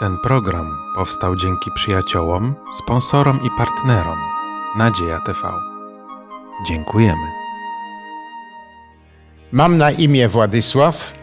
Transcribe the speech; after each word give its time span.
Ten 0.00 0.18
program 0.18 0.78
powstał 0.94 1.36
dzięki 1.36 1.70
przyjaciołom, 1.74 2.54
sponsorom 2.72 3.40
i 3.42 3.48
partnerom 3.58 4.18
Nadzieja 4.76 5.20
TV. 5.20 5.52
Dziękujemy. 6.66 7.26
Mam 9.52 9.78
na 9.78 9.90
imię 9.90 10.28
Władysław. 10.28 11.14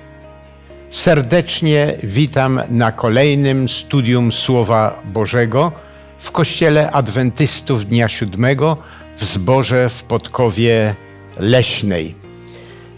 Serdecznie 0.90 1.98
witam 2.04 2.62
na 2.70 2.92
kolejnym 2.92 3.70
studium 3.70 4.32
Słowa 4.32 5.02
Bożego 5.06 5.72
w 6.20 6.32
Kościele 6.32 6.92
Adwentystów 6.92 7.86
Dnia 7.86 8.08
Siódmego 8.10 8.78
w 9.16 9.24
zborze 9.24 9.90
w 9.90 10.04
Podkowie 10.04 10.96
Leśnej. 11.40 12.16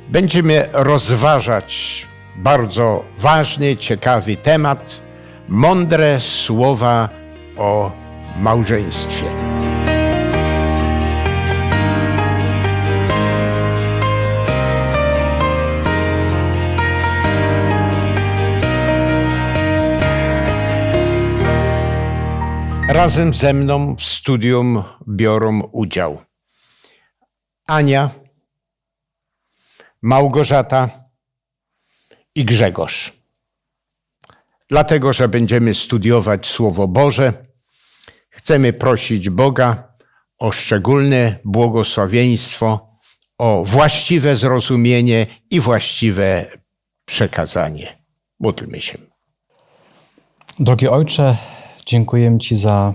Będziemy 0.09 0.69
rozważać 0.73 2.07
bardzo 2.35 3.03
ważny, 3.17 3.77
ciekawy 3.77 4.37
temat 4.37 5.08
mądre 5.49 6.19
słowa 6.19 7.09
o 7.57 7.91
małżeństwie. 8.39 9.25
Razem 22.87 23.33
ze 23.33 23.53
mną 23.53 23.95
w 23.95 24.03
studium 24.03 24.83
biorą 25.07 25.61
udział 25.61 26.21
Ania, 27.67 28.09
Małgorzata 30.01 30.89
i 32.35 32.45
Grzegorz. 32.45 33.18
Dlatego, 34.69 35.13
że 35.13 35.27
będziemy 35.27 35.73
studiować 35.73 36.47
Słowo 36.47 36.87
Boże, 36.87 37.33
chcemy 38.29 38.73
prosić 38.73 39.29
Boga 39.29 39.93
o 40.37 40.51
szczególne 40.51 41.39
błogosławieństwo, 41.45 42.89
o 43.37 43.63
właściwe 43.65 44.35
zrozumienie 44.35 45.27
i 45.49 45.59
właściwe 45.59 46.45
przekazanie. 47.05 48.03
Módlmy 48.39 48.81
się. 48.81 48.97
Drogi 50.59 50.87
Ojcze, 50.87 51.37
dziękuję 51.85 52.37
Ci 52.39 52.55
za, 52.55 52.93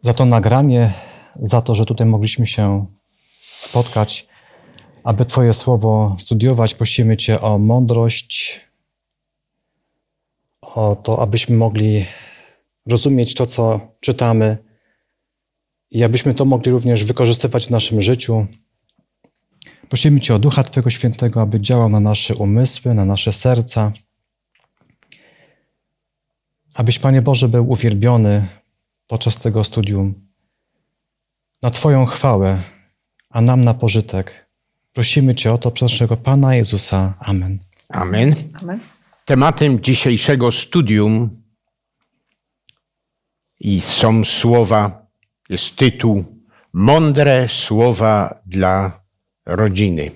za 0.00 0.14
to 0.14 0.24
nagranie, 0.24 0.92
za 1.36 1.62
to, 1.62 1.74
że 1.74 1.86
tutaj 1.86 2.06
mogliśmy 2.06 2.46
się 2.46 2.86
spotkać, 3.40 4.26
aby 5.04 5.24
Twoje 5.24 5.52
słowo 5.52 6.16
studiować. 6.18 6.74
Prosimy 6.74 7.16
Cię 7.16 7.40
o 7.40 7.58
mądrość, 7.58 8.67
o 10.74 10.96
to, 10.96 11.22
abyśmy 11.22 11.56
mogli 11.56 12.06
rozumieć 12.86 13.34
to, 13.34 13.46
co 13.46 13.80
czytamy 14.00 14.58
i 15.90 16.04
abyśmy 16.04 16.34
to 16.34 16.44
mogli 16.44 16.72
również 16.72 17.04
wykorzystywać 17.04 17.66
w 17.66 17.70
naszym 17.70 18.00
życiu. 18.00 18.46
Prosimy 19.88 20.20
Cię 20.20 20.34
o 20.34 20.38
Ducha 20.38 20.62
Twojego 20.62 20.90
Świętego, 20.90 21.42
aby 21.42 21.60
działał 21.60 21.88
na 21.88 22.00
nasze 22.00 22.34
umysły, 22.34 22.94
na 22.94 23.04
nasze 23.04 23.32
serca. 23.32 23.92
Abyś, 26.74 26.98
Panie 26.98 27.22
Boże, 27.22 27.48
był 27.48 27.70
uwielbiony 27.70 28.48
podczas 29.06 29.38
tego 29.38 29.64
studium 29.64 30.28
na 31.62 31.70
Twoją 31.70 32.06
chwałę, 32.06 32.62
a 33.30 33.40
nam 33.40 33.60
na 33.60 33.74
pożytek. 33.74 34.48
Prosimy 34.92 35.34
Cię 35.34 35.52
o 35.52 35.58
to 35.58 35.70
przez 35.70 35.92
naszego 35.92 36.16
Pana 36.16 36.54
Jezusa. 36.54 37.14
Amen. 37.20 37.58
Amen. 37.88 38.34
Amen. 38.62 38.80
Tematem 39.28 39.80
dzisiejszego 39.82 40.52
studium 40.52 41.42
i 43.60 43.80
są 43.80 44.24
słowa, 44.24 45.06
jest 45.48 45.76
tytuł 45.76 46.24
Mądre 46.72 47.48
słowa 47.48 48.42
dla 48.46 49.04
rodziny. 49.46 50.10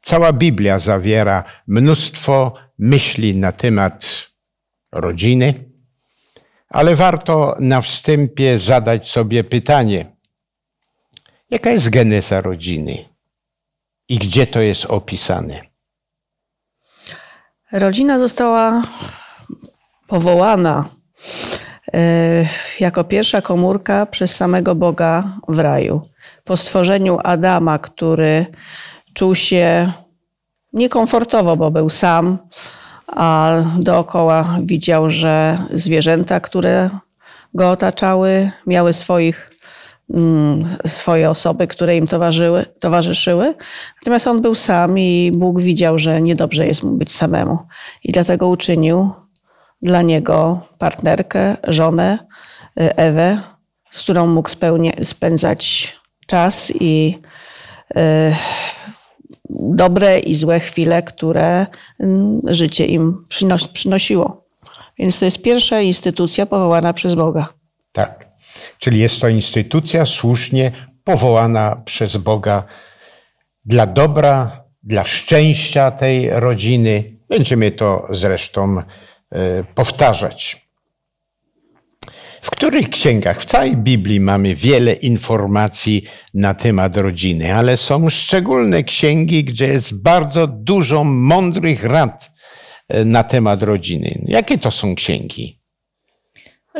Cała 0.00 0.32
Biblia 0.32 0.78
zawiera 0.78 1.44
mnóstwo 1.66 2.54
myśli 2.78 3.36
na 3.36 3.52
temat 3.52 4.30
rodziny, 4.92 5.54
ale 6.68 6.96
warto 6.96 7.56
na 7.60 7.80
wstępie 7.80 8.58
zadać 8.58 9.10
sobie 9.10 9.44
pytanie: 9.44 10.16
jaka 11.50 11.70
jest 11.70 11.90
geneza 11.90 12.40
rodziny 12.40 13.08
i 14.08 14.18
gdzie 14.18 14.46
to 14.46 14.60
jest 14.60 14.86
opisane? 14.86 15.71
Rodzina 17.72 18.18
została 18.18 18.82
powołana 20.06 20.84
e, 21.94 21.98
jako 22.80 23.04
pierwsza 23.04 23.42
komórka 23.42 24.06
przez 24.06 24.36
samego 24.36 24.74
Boga 24.74 25.38
w 25.48 25.58
raju. 25.58 26.00
Po 26.44 26.56
stworzeniu 26.56 27.18
Adama, 27.24 27.78
który 27.78 28.46
czuł 29.14 29.34
się 29.34 29.92
niekomfortowo, 30.72 31.56
bo 31.56 31.70
był 31.70 31.90
sam, 31.90 32.38
a 33.06 33.56
dookoła 33.78 34.58
widział, 34.62 35.10
że 35.10 35.58
zwierzęta, 35.70 36.40
które 36.40 36.90
go 37.54 37.70
otaczały, 37.70 38.50
miały 38.66 38.92
swoich, 38.92 39.50
swoje 40.86 41.30
osoby, 41.30 41.66
które 41.66 41.96
im 41.96 42.06
towarzyszyły, 42.06 42.66
towarzyszyły. 42.80 43.54
Natomiast 44.00 44.26
on 44.26 44.42
był 44.42 44.54
sam 44.54 44.98
i 44.98 45.32
Bóg 45.34 45.60
widział, 45.60 45.98
że 45.98 46.22
niedobrze 46.22 46.66
jest 46.66 46.82
mu 46.82 46.92
być 46.92 47.12
samemu. 47.12 47.58
I 48.04 48.12
dlatego 48.12 48.48
uczynił 48.48 49.10
dla 49.82 50.02
niego 50.02 50.60
partnerkę, 50.78 51.56
żonę, 51.68 52.18
y, 52.80 52.96
Ewę, 52.96 53.40
z 53.90 54.02
którą 54.02 54.26
mógł 54.26 54.48
spełnie, 54.48 54.92
spędzać 55.02 55.92
czas 56.26 56.72
i 56.80 57.18
y, 57.96 58.00
dobre 59.50 60.18
i 60.18 60.34
złe 60.34 60.60
chwile, 60.60 61.02
które 61.02 61.66
mm, 62.00 62.40
życie 62.46 62.86
im 62.86 63.24
przynos 63.28 63.68
przynosiło. 63.68 64.46
Więc 64.98 65.18
to 65.18 65.24
jest 65.24 65.42
pierwsza 65.42 65.80
instytucja 65.80 66.46
powołana 66.46 66.92
przez 66.92 67.14
Boga. 67.14 67.48
Tak. 67.92 68.31
Czyli 68.78 68.98
jest 68.98 69.20
to 69.20 69.28
instytucja 69.28 70.06
słusznie 70.06 70.72
powołana 71.04 71.82
przez 71.84 72.16
Boga 72.16 72.64
dla 73.64 73.86
dobra, 73.86 74.64
dla 74.82 75.04
szczęścia 75.04 75.90
tej 75.90 76.30
rodziny. 76.30 77.16
Będziemy 77.28 77.70
to 77.70 78.06
zresztą 78.10 78.78
e, 78.78 79.64
powtarzać. 79.64 80.62
W 82.42 82.50
których 82.50 82.90
księgach? 82.90 83.40
W 83.40 83.44
całej 83.44 83.76
Biblii 83.76 84.20
mamy 84.20 84.54
wiele 84.54 84.92
informacji 84.92 86.04
na 86.34 86.54
temat 86.54 86.96
rodziny, 86.96 87.54
ale 87.54 87.76
są 87.76 88.10
szczególne 88.10 88.84
księgi, 88.84 89.44
gdzie 89.44 89.66
jest 89.66 90.02
bardzo 90.02 90.46
dużo 90.46 91.04
mądrych 91.04 91.84
rad 91.84 92.30
e, 92.88 93.04
na 93.04 93.24
temat 93.24 93.62
rodziny. 93.62 94.24
Jakie 94.26 94.58
to 94.58 94.70
są 94.70 94.94
księgi? 94.94 95.61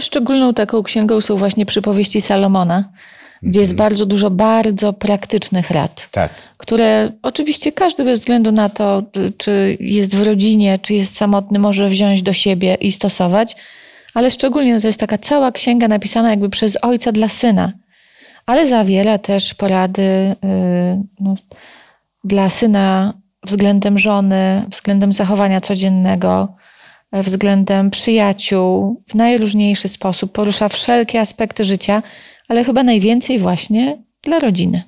Szczególną 0.00 0.54
taką 0.54 0.82
księgą 0.82 1.20
są 1.20 1.36
właśnie 1.36 1.66
przypowieści 1.66 2.20
Salomona, 2.20 2.84
gdzie 3.42 3.60
jest 3.60 3.75
bardzo 3.75 4.06
dużo 4.06 4.30
bardzo 4.30 4.92
praktycznych 4.92 5.70
rad, 5.70 6.08
Tak. 6.10 6.32
które 6.56 7.12
oczywiście 7.22 7.72
każdy 7.72 8.04
bez 8.04 8.20
względu 8.20 8.53
na 8.53 8.69
to, 8.69 9.03
czy 9.36 9.76
jest 9.80 10.16
w 10.16 10.22
rodzinie, 10.22 10.78
czy 10.78 10.94
jest 10.94 11.16
samotny, 11.16 11.58
może 11.58 11.88
wziąć 11.88 12.22
do 12.22 12.32
siebie 12.32 12.75
i 12.75 12.92
stosować, 12.92 13.56
ale 14.14 14.30
szczególnie 14.30 14.80
to 14.80 14.86
jest 14.86 15.00
taka 15.00 15.19
cała 15.19 15.53
księga 15.53 15.88
napisana 15.88 16.30
jakby 16.30 16.50
przez 16.50 16.78
ojca 16.82 17.12
dla 17.12 17.28
syna, 17.28 17.72
ale 18.47 18.66
zawiera 18.66 19.19
też 19.19 19.54
porady 19.54 20.03
yy, 20.03 21.03
no, 21.20 21.34
dla 22.24 22.48
syna 22.48 23.14
względem 23.47 23.98
żony, 23.98 24.64
względem 24.69 25.12
zachowania 25.12 25.60
codziennego, 25.60 26.54
względem 27.12 27.91
przyjaciół 27.91 29.03
w 29.09 29.15
najróżniejszy 29.15 29.89
sposób. 29.89 30.33
Porusza 30.33 30.69
wszelkie 30.69 31.21
aspekty 31.21 31.65
życia, 31.65 32.03
ale 32.48 32.65
chyba 32.65 32.83
najwięcej 32.83 33.39
właśnie 33.39 34.03
dla 34.22 34.39
rodziny. 34.39 34.83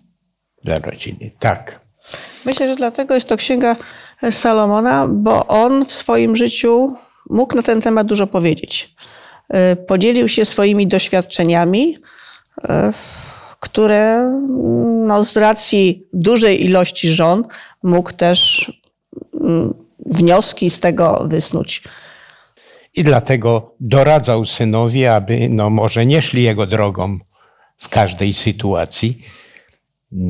Dla 0.64 0.78
rodziny, 0.78 1.30
tak. 1.38 1.80
Myślę, 2.44 2.68
że 2.68 2.76
dlatego 2.76 3.14
jest 3.14 3.28
to 3.28 3.36
księga 3.36 3.76
Salomona, 4.30 5.08
bo 5.08 5.46
on 5.46 5.84
w 5.84 5.92
swoim 5.92 6.36
życiu 6.36 6.96
mógł 7.30 7.56
na 7.56 7.62
ten 7.62 7.80
temat 7.80 8.06
dużo 8.06 8.26
powiedzieć. 8.26 8.94
Y, 9.72 9.76
Podzielił 9.76 10.28
się 10.28 10.44
swoimi 10.44 10.86
doświadczeniami, 10.86 11.96
y, 12.58 12.68
które 13.60 14.32
no, 15.06 15.24
z 15.24 15.36
racji 15.36 16.08
dużej 16.12 16.64
ilości 16.64 17.10
żon 17.10 17.44
mógł 17.82 18.12
też 18.12 18.72
mm, 19.40 19.74
wnioski 20.06 20.70
z 20.70 20.80
tego 20.80 21.22
wysnuć. 21.26 21.82
I 22.96 23.04
dlatego 23.04 23.74
doradzał 23.80 24.46
synowi, 24.46 25.06
aby 25.06 25.48
no, 25.48 25.70
może 25.70 26.06
nie 26.06 26.22
szli 26.22 26.42
jego 26.42 26.66
drogą 26.66 27.18
w 27.76 27.88
każdej 27.88 28.32
sytuacji. 28.32 29.22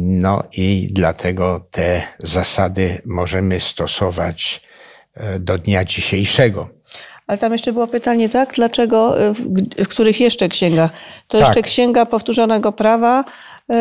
No 0.08 0.42
i 0.52 0.88
dlatego 0.92 1.66
te 1.70 2.02
zasady 2.18 3.02
możemy 3.04 3.60
stosować 3.60 4.60
e, 5.14 5.38
do 5.38 5.58
dnia 5.58 5.84
dzisiejszego. 5.84 6.68
Ale 7.26 7.38
tam 7.38 7.52
jeszcze 7.52 7.72
było 7.72 7.86
pytanie, 7.86 8.28
tak? 8.28 8.52
Dlaczego, 8.54 9.24
y, 9.26 9.34
w, 9.84 9.88
których 9.88 10.20
jeszcze 10.20 10.48
księgach? 10.48 10.90
To 11.28 11.38
Tak. 11.38 11.46
jeszcze 11.46 11.62
księga 11.62 12.06
powtórzonego 12.06 12.72
prawa 12.72 13.24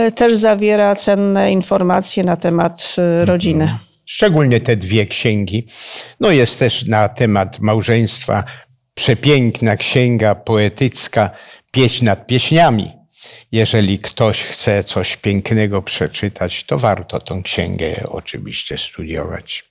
y, 0.07 0.11
też 0.11 0.35
zawiera 0.35 0.95
cenne 0.95 1.51
informacje 1.51 2.23
na 2.23 2.37
temat 2.37 2.95
y, 3.21 3.25
rodziny. 3.25 3.79
Szczególnie 4.05 4.61
te 4.61 4.77
dwie 4.77 5.05
księgi. 5.05 5.67
No 6.19 6.31
jest 6.31 6.59
też 6.59 6.85
na 6.87 7.09
temat 7.09 7.59
małżeństwa 7.59 8.43
przepiękna 8.93 9.77
księga 9.77 10.35
poetycka 10.35 11.29
Pieśń 11.71 12.05
nad 12.05 12.27
pieśniami. 12.27 12.91
Jeżeli 13.51 13.99
ktoś 13.99 14.43
chce 14.43 14.83
coś 14.83 15.17
pięknego 15.17 15.81
przeczytać, 15.81 16.63
to 16.63 16.79
warto 16.79 17.19
tą 17.19 17.43
księgę 17.43 18.03
oczywiście 18.09 18.77
studiować. 18.77 19.69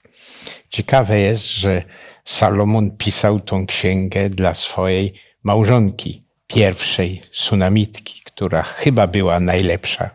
Ciekawe 0.70 1.20
jest, 1.20 1.46
że 1.46 1.82
Salomon 2.24 2.96
pisał 2.96 3.40
tą 3.40 3.66
księgę 3.66 4.30
dla 4.30 4.54
swojej 4.54 5.14
małżonki, 5.42 6.24
pierwszej 6.46 7.22
sunamitki, 7.32 8.22
która 8.24 8.62
chyba 8.62 9.06
była 9.06 9.40
najlepsza 9.40 10.10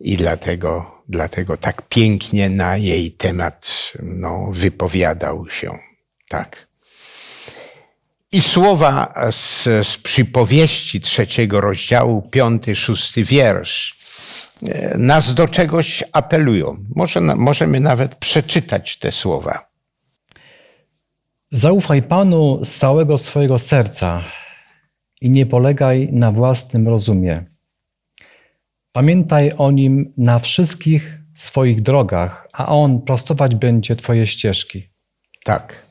i 0.00 0.16
dlatego, 0.16 1.02
dlatego 1.08 1.56
tak 1.56 1.82
pięknie 1.88 2.50
na 2.50 2.76
jej 2.76 3.12
temat 3.12 3.92
no, 4.02 4.48
wypowiadał 4.52 5.50
się. 5.50 5.78
Tak. 6.28 6.65
I 8.36 8.40
słowa 8.40 9.14
z, 9.30 9.64
z 9.86 9.98
przypowieści 9.98 11.00
trzeciego 11.00 11.60
rozdziału, 11.60 12.22
piąty, 12.22 12.76
szósty 12.76 13.24
wiersz, 13.24 13.98
e, 14.62 14.98
nas 14.98 15.34
do 15.34 15.48
czegoś 15.48 16.04
apelują. 16.12 16.84
Może, 16.94 17.20
możemy 17.20 17.80
nawet 17.80 18.14
przeczytać 18.14 18.98
te 18.98 19.12
słowa. 19.12 19.68
Zaufaj 21.50 22.02
Panu 22.02 22.64
z 22.64 22.74
całego 22.74 23.18
swojego 23.18 23.58
serca 23.58 24.24
i 25.20 25.30
nie 25.30 25.46
polegaj 25.46 26.08
na 26.12 26.32
własnym 26.32 26.88
rozumie. 26.88 27.44
Pamiętaj 28.92 29.52
o 29.58 29.70
nim 29.70 30.12
na 30.16 30.38
wszystkich 30.38 31.20
swoich 31.34 31.82
drogach, 31.82 32.48
a 32.52 32.66
on 32.66 33.02
prostować 33.02 33.54
będzie 33.54 33.96
Twoje 33.96 34.26
ścieżki. 34.26 34.88
Tak. 35.44 35.85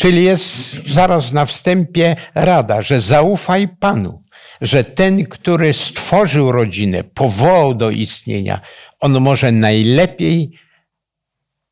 Czyli 0.00 0.24
jest 0.24 0.74
zaraz 0.88 1.32
na 1.32 1.46
wstępie 1.46 2.16
rada, 2.34 2.82
że 2.82 3.00
zaufaj 3.00 3.68
Panu, 3.68 4.22
że 4.60 4.84
ten, 4.84 5.26
który 5.26 5.72
stworzył 5.72 6.52
rodzinę, 6.52 7.04
powołał 7.04 7.74
do 7.74 7.90
istnienia, 7.90 8.60
on 9.00 9.20
może 9.20 9.52
najlepiej 9.52 10.58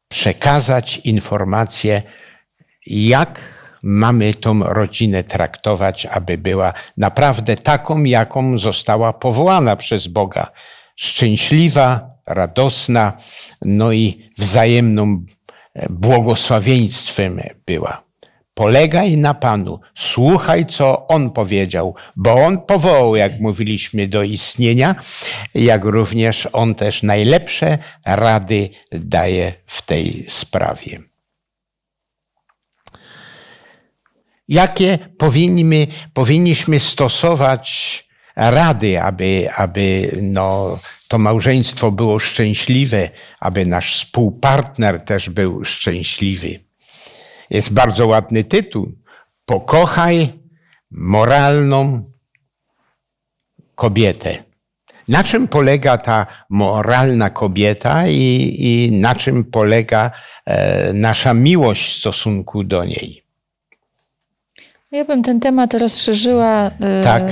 przekazać 0.08 0.96
informacje, 0.98 2.02
jak 2.86 3.40
mamy 3.82 4.34
tą 4.34 4.62
rodzinę 4.62 5.24
traktować, 5.24 6.06
aby 6.06 6.38
była 6.38 6.72
naprawdę 6.96 7.56
taką, 7.56 8.04
jaką 8.04 8.58
została 8.58 9.12
powołana 9.12 9.76
przez 9.76 10.06
Boga. 10.06 10.52
Szczęśliwa, 10.96 12.10
radosna, 12.26 13.12
no 13.62 13.92
i 13.92 14.30
wzajemną 14.38 15.24
błogosławieństwem 15.90 17.40
była. 17.66 18.07
Polegaj 18.58 19.16
na 19.16 19.34
Panu, 19.34 19.80
słuchaj, 19.94 20.66
co 20.66 21.06
On 21.06 21.30
powiedział, 21.30 21.94
bo 22.16 22.34
On 22.34 22.60
powołał, 22.60 23.16
jak 23.16 23.40
mówiliśmy, 23.40 24.08
do 24.08 24.22
istnienia, 24.22 24.94
jak 25.54 25.84
również 25.84 26.48
On 26.52 26.74
też 26.74 27.02
najlepsze 27.02 27.78
rady 28.06 28.68
daje 28.92 29.52
w 29.66 29.82
tej 29.82 30.24
sprawie. 30.28 31.00
Jakie 34.48 34.98
powinniśmy, 35.18 35.86
powinniśmy 36.12 36.80
stosować 36.80 38.08
rady, 38.36 39.02
aby, 39.02 39.48
aby 39.56 40.10
no, 40.22 40.78
to 41.08 41.18
małżeństwo 41.18 41.92
było 41.92 42.18
szczęśliwe, 42.18 43.10
aby 43.40 43.66
nasz 43.66 43.96
współpartner 43.96 45.00
też 45.00 45.30
był 45.30 45.64
szczęśliwy? 45.64 46.67
Jest 47.50 47.72
bardzo 47.72 48.06
ładny 48.06 48.44
tytuł. 48.44 48.92
Pokochaj 49.44 50.32
moralną 50.90 52.02
kobietę. 53.74 54.44
Na 55.08 55.24
czym 55.24 55.48
polega 55.48 55.98
ta 55.98 56.26
moralna 56.48 57.30
kobieta 57.30 58.08
i, 58.08 58.56
i 58.58 58.92
na 58.92 59.14
czym 59.14 59.44
polega 59.44 60.10
e, 60.46 60.92
nasza 60.92 61.34
miłość 61.34 61.92
w 61.92 61.98
stosunku 62.00 62.64
do 62.64 62.84
niej? 62.84 63.22
Ja 64.90 65.04
bym 65.04 65.22
ten 65.22 65.40
temat 65.40 65.74
rozszerzyła 65.74 66.68
y, 66.68 67.04
Tak. 67.04 67.22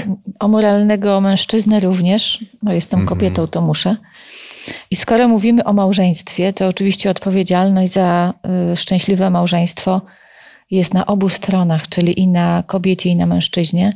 o 0.41 0.49
moralnego 0.49 1.21
mężczyznę 1.21 1.81
również. 1.81 2.45
No, 2.62 2.73
jestem 2.73 3.07
kobietą, 3.07 3.47
to 3.47 3.62
muszę. 3.62 3.97
I 4.91 4.97
skoro 4.97 5.29
mówimy 5.29 5.65
o 5.65 5.73
małżeństwie, 5.73 6.53
to 6.53 6.69
oczywiście 6.69 7.11
odpowiedzialność 7.11 7.93
za 7.93 8.35
y, 8.73 8.77
szczęśliwe 8.77 9.31
małżeństwo 9.31 10.01
jest 10.71 10.95
na 10.95 11.07
obu 11.07 11.29
stronach, 11.29 11.89
czyli 11.89 12.21
i 12.21 12.29
na 12.29 12.65
kobiecie, 12.67 13.11
i 13.11 13.17
na 13.17 13.27
mężczyźnie. 13.27 13.93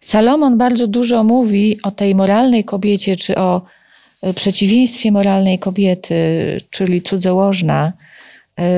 Salomon 0.00 0.58
bardzo 0.58 0.86
dużo 0.86 1.24
mówi 1.24 1.78
o 1.82 1.90
tej 1.90 2.14
moralnej 2.14 2.64
kobiecie, 2.64 3.16
czy 3.16 3.36
o 3.36 3.62
y, 4.26 4.34
przeciwieństwie 4.34 5.12
moralnej 5.12 5.58
kobiety, 5.58 6.14
czyli 6.70 7.02
cudzołożna, 7.02 7.92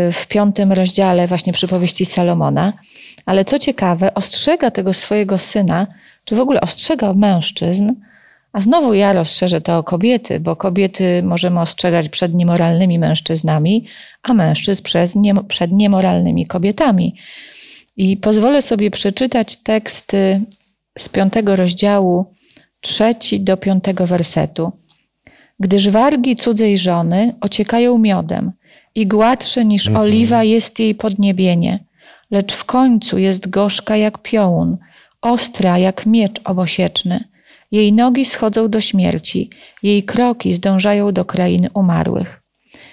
y, 0.08 0.12
w 0.12 0.26
piątym 0.26 0.72
rozdziale 0.72 1.26
właśnie 1.26 1.52
przypowieści 1.52 2.04
Salomona. 2.04 2.72
Ale 3.26 3.44
co 3.44 3.58
ciekawe, 3.58 4.14
ostrzega 4.14 4.70
tego 4.70 4.92
swojego 4.92 5.38
syna, 5.38 5.86
czy 6.24 6.36
w 6.36 6.40
ogóle 6.40 6.60
ostrzega 6.60 7.12
mężczyzn, 7.12 7.92
a 8.52 8.60
znowu 8.60 8.94
ja 8.94 9.12
rozszerzę 9.12 9.60
to 9.60 9.78
o 9.78 9.82
kobiety, 9.82 10.40
bo 10.40 10.56
kobiety 10.56 11.22
możemy 11.22 11.60
ostrzegać 11.60 12.08
przed 12.08 12.34
niemoralnymi 12.34 12.98
mężczyznami, 12.98 13.86
a 14.22 14.34
mężczyzn 14.34 14.82
przez 14.82 15.14
nie, 15.14 15.34
przed 15.34 15.72
niemoralnymi 15.72 16.46
kobietami. 16.46 17.14
I 17.96 18.16
pozwolę 18.16 18.62
sobie 18.62 18.90
przeczytać 18.90 19.56
teksty 19.56 20.40
z 20.98 21.08
piątego 21.08 21.56
rozdziału, 21.56 22.26
trzeci 22.80 23.40
do 23.40 23.56
piątego 23.56 24.06
wersetu. 24.06 24.72
Gdyż 25.60 25.88
wargi 25.88 26.36
cudzej 26.36 26.78
żony 26.78 27.34
ociekają 27.40 27.98
miodem 27.98 28.52
i 28.94 29.06
gładsze 29.06 29.64
niż 29.64 29.88
oliwa 29.88 30.44
jest 30.44 30.78
jej 30.78 30.94
podniebienie, 30.94 31.84
lecz 32.30 32.52
w 32.52 32.64
końcu 32.64 33.18
jest 33.18 33.50
gorzka 33.50 33.96
jak 33.96 34.18
piołun, 34.18 34.78
ostra 35.20 35.78
jak 35.78 36.06
miecz 36.06 36.40
obosieczny. 36.44 37.31
Jej 37.72 37.92
nogi 37.92 38.24
schodzą 38.24 38.68
do 38.68 38.80
śmierci, 38.80 39.50
jej 39.82 40.02
kroki 40.02 40.52
zdążają 40.52 41.12
do 41.12 41.24
krainy 41.24 41.68
umarłych. 41.74 42.42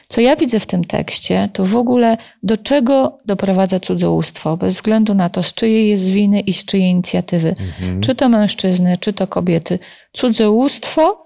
Co 0.08 0.22
ja 0.22 0.36
widzę 0.36 0.60
w 0.60 0.66
tym 0.66 0.86
tekście, 0.86 1.50
to 1.54 1.66
w 1.66 1.76
ogóle 1.76 2.18
do 2.44 2.58
czego 2.58 3.20
doprowadza 3.26 3.80
cudzołóstwo, 3.80 4.58
bez 4.58 4.76
względu 4.76 5.14
na 5.14 5.30
to, 5.30 5.44
z 5.44 5.54
czyjej 5.54 5.90
jest 5.90 6.10
winy 6.10 6.40
i 6.40 6.54
z 6.54 6.66
czyjej 6.66 6.90
inicjatywy. 6.90 7.54
Czy 8.02 8.16
to 8.16 8.30
mężczyzny, 8.30 8.98
czy 8.98 9.14
to 9.14 9.28
kobiety. 9.28 9.80
Cudzołóstwo 10.14 11.26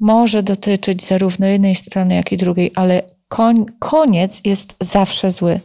może 0.00 0.42
dotyczyć 0.42 1.06
zarówno 1.06 1.46
jednej 1.46 1.74
strony, 1.74 2.14
jak 2.14 2.32
i 2.32 2.36
drugiej, 2.36 2.72
ale 2.74 3.02
koń, 3.28 3.66
koniec 3.78 4.40
jest 4.44 4.76
zawsze 4.80 5.30
zły. 5.30 5.60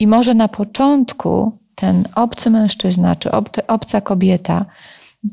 I 0.00 0.06
może 0.06 0.34
na 0.34 0.48
początku 0.48 1.58
ten 1.74 2.08
obcy 2.14 2.50
mężczyzna 2.50 3.16
czy 3.16 3.30
ob, 3.30 3.48
obca 3.66 4.00
kobieta, 4.00 4.66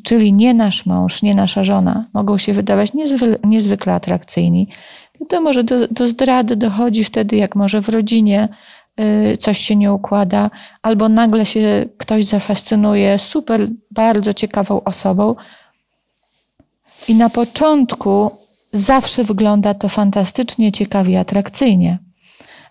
czyli 0.03 0.33
nie 0.33 0.53
nasz 0.53 0.85
mąż, 0.85 1.21
nie 1.21 1.35
nasza 1.35 1.63
żona, 1.63 2.05
mogą 2.13 2.37
się 2.37 2.53
wydawać 2.53 2.93
niezwy, 2.93 3.39
niezwykle 3.43 3.93
atrakcyjni. 3.93 4.67
Wiadomo, 5.19 5.53
że 5.53 5.63
do, 5.63 5.87
do 5.87 6.07
zdrady 6.07 6.55
dochodzi 6.55 7.03
wtedy, 7.03 7.35
jak 7.35 7.55
może 7.55 7.81
w 7.81 7.89
rodzinie 7.89 8.49
y, 9.33 9.37
coś 9.37 9.57
się 9.57 9.75
nie 9.75 9.93
układa, 9.93 10.49
albo 10.81 11.09
nagle 11.09 11.45
się 11.45 11.85
ktoś 11.97 12.25
zafascynuje 12.25 13.19
super, 13.19 13.67
bardzo 13.91 14.33
ciekawą 14.33 14.83
osobą. 14.83 15.35
I 17.07 17.15
na 17.15 17.29
początku 17.29 18.31
zawsze 18.73 19.23
wygląda 19.23 19.73
to 19.73 19.89
fantastycznie, 19.89 20.71
ciekawie, 20.71 21.19
atrakcyjnie 21.19 21.99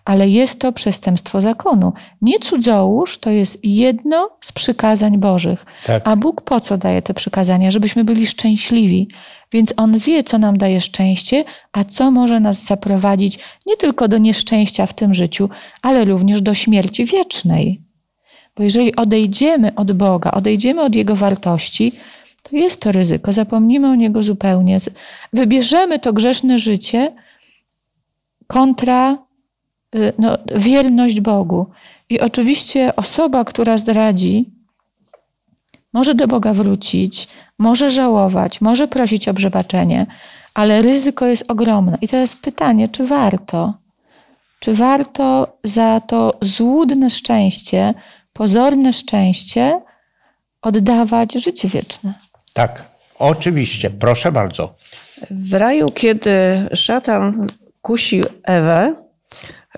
ale 0.05 0.29
jest 0.29 0.59
to 0.59 0.71
przestępstwo 0.71 1.41
zakonu. 1.41 1.93
Nie 2.21 2.39
cudzołóż 2.39 3.17
to 3.17 3.29
jest 3.29 3.59
jedno 3.63 4.29
z 4.41 4.51
przykazań 4.51 5.17
Bożych. 5.17 5.65
Tak. 5.85 6.01
A 6.05 6.15
Bóg 6.15 6.41
po 6.41 6.59
co 6.59 6.77
daje 6.77 7.01
te 7.01 7.13
przykazania? 7.13 7.71
Żebyśmy 7.71 8.03
byli 8.03 8.27
szczęśliwi. 8.27 9.07
Więc 9.51 9.73
On 9.77 9.97
wie, 9.97 10.23
co 10.23 10.37
nam 10.37 10.57
daje 10.57 10.81
szczęście, 10.81 11.43
a 11.71 11.83
co 11.83 12.11
może 12.11 12.39
nas 12.39 12.65
zaprowadzić 12.65 13.39
nie 13.65 13.77
tylko 13.77 14.07
do 14.07 14.17
nieszczęścia 14.17 14.85
w 14.85 14.93
tym 14.93 15.13
życiu, 15.13 15.49
ale 15.81 16.05
również 16.05 16.41
do 16.41 16.53
śmierci 16.53 17.05
wiecznej. 17.05 17.81
Bo 18.57 18.63
jeżeli 18.63 18.95
odejdziemy 18.95 19.75
od 19.75 19.91
Boga, 19.91 20.31
odejdziemy 20.31 20.81
od 20.81 20.95
Jego 20.95 21.15
wartości, 21.15 21.91
to 22.43 22.55
jest 22.55 22.81
to 22.81 22.91
ryzyko. 22.91 23.31
Zapomnimy 23.31 23.87
o 23.87 23.95
Niego 23.95 24.23
zupełnie. 24.23 24.77
Wybierzemy 25.33 25.99
to 25.99 26.13
grzeszne 26.13 26.59
życie 26.59 27.15
kontra 28.47 29.17
no, 30.17 30.37
wierność 30.55 31.21
Bogu. 31.21 31.65
I 32.09 32.19
oczywiście 32.19 32.95
osoba, 32.95 33.45
która 33.45 33.77
zdradzi, 33.77 34.49
może 35.93 36.15
do 36.15 36.27
Boga 36.27 36.53
wrócić, 36.53 37.27
może 37.59 37.91
żałować, 37.91 38.61
może 38.61 38.87
prosić 38.87 39.27
o 39.27 39.33
przebaczenie, 39.33 40.05
ale 40.53 40.81
ryzyko 40.81 41.25
jest 41.25 41.51
ogromne. 41.51 41.97
I 42.01 42.07
teraz 42.07 42.35
pytanie, 42.35 42.89
czy 42.89 43.07
warto? 43.07 43.73
Czy 44.59 44.75
warto 44.75 45.57
za 45.63 45.99
to 45.99 46.37
złudne 46.41 47.09
szczęście, 47.09 47.93
pozorne 48.33 48.93
szczęście 48.93 49.81
oddawać 50.61 51.33
życie 51.33 51.67
wieczne? 51.67 52.13
Tak, 52.53 52.83
oczywiście, 53.19 53.89
proszę 53.89 54.31
bardzo. 54.31 54.75
W 55.31 55.53
raju, 55.53 55.91
kiedy 55.91 56.31
szatan 56.73 57.47
kusi 57.81 58.23
Ewę, 58.43 58.95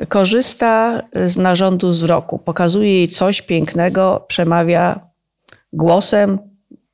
korzysta 0.09 1.01
z 1.13 1.37
narządu 1.37 1.89
wzroku. 1.89 2.39
Pokazuje 2.39 2.93
jej 2.97 3.07
coś 3.07 3.41
pięknego, 3.41 4.25
przemawia 4.27 4.99
głosem. 5.73 6.39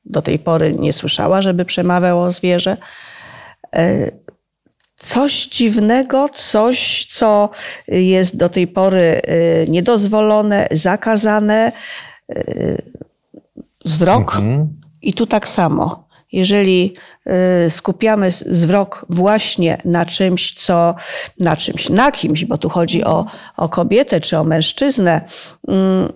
Do 0.04 0.22
tej 0.22 0.38
pory 0.38 0.74
nie 0.78 0.92
słyszała, 0.92 1.42
żeby 1.42 1.64
przemawiało 1.64 2.30
zwierzę. 2.30 2.76
E, 3.74 4.10
Coś 4.96 5.46
dziwnego, 5.46 6.28
coś, 6.28 7.06
co 7.06 7.50
jest 7.88 8.36
do 8.36 8.48
tej 8.48 8.66
pory 8.66 9.20
e, 9.24 9.66
niedozwolone, 9.66 10.68
zakazane. 10.70 11.72
E, 12.28 12.82
Wzrok. 13.84 14.38
I 15.02 15.12
tu 15.14 15.26
tak 15.26 15.48
samo. 15.48 16.08
Jeżeli 16.32 16.94
y, 17.66 17.70
skupiamy 17.70 18.30
wzrok 18.30 19.06
właśnie 19.08 19.78
na 19.84 20.06
czymś, 20.06 20.52
co, 20.52 20.94
na 21.40 21.56
czymś, 21.56 21.88
na 21.88 22.12
kimś, 22.12 22.44
bo 22.44 22.58
tu 22.58 22.68
chodzi 22.68 23.04
o, 23.04 23.26
o 23.56 23.68
kobietę 23.68 24.20
czy 24.20 24.38
o 24.38 24.44
mężczyznę, 24.44 25.20
mm, 25.68 26.12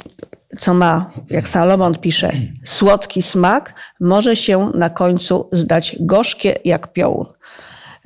co 0.59 0.75
ma, 0.75 1.11
jak 1.30 1.49
Salomon 1.49 1.99
pisze, 1.99 2.33
słodki 2.64 3.23
smak, 3.23 3.75
może 4.00 4.37
się 4.37 4.71
na 4.75 4.90
końcu 4.90 5.49
zdać 5.52 5.97
gorzkie 6.00 6.59
jak 6.64 6.92
piołun. 6.92 7.26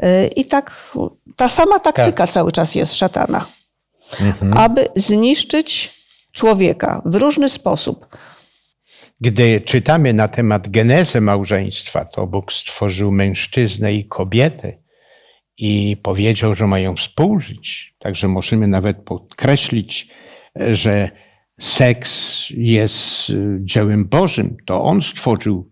Y, 0.02 0.26
I 0.36 0.44
tak 0.44 0.72
ta 1.36 1.48
sama 1.48 1.78
taktyka 1.78 2.26
cały 2.26 2.52
czas 2.52 2.74
jest 2.74 2.94
szatana. 2.94 3.46
Aby 4.56 4.88
zniszczyć 4.96 5.94
człowieka 6.32 7.02
w 7.04 7.14
różny 7.14 7.48
sposób. 7.48 8.06
Gdy 9.20 9.60
czytamy 9.60 10.12
na 10.12 10.28
temat 10.28 10.68
genezy 10.68 11.20
małżeństwa, 11.20 12.04
to 12.04 12.26
Bóg 12.26 12.52
stworzył 12.52 13.10
mężczyznę 13.10 13.94
i 13.94 14.04
kobietę 14.04 14.72
i 15.58 15.96
powiedział, 16.02 16.54
że 16.54 16.66
mają 16.66 16.96
współżyć. 16.96 17.94
Także 17.98 18.28
możemy 18.28 18.68
nawet 18.68 18.96
podkreślić, 18.96 20.08
że 20.56 21.10
seks 21.60 22.44
jest 22.50 23.32
dziełem 23.60 24.04
Bożym. 24.04 24.56
To 24.66 24.84
On 24.84 25.02
stworzył 25.02 25.70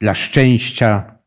dla 0.00 0.14
szczęścia, 0.14 1.18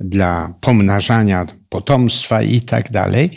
dla 0.00 0.54
pomnażania 0.60 1.46
potomstwa 1.68 2.42
i 2.42 2.60
tak 2.60 2.90
dalej, 2.90 3.30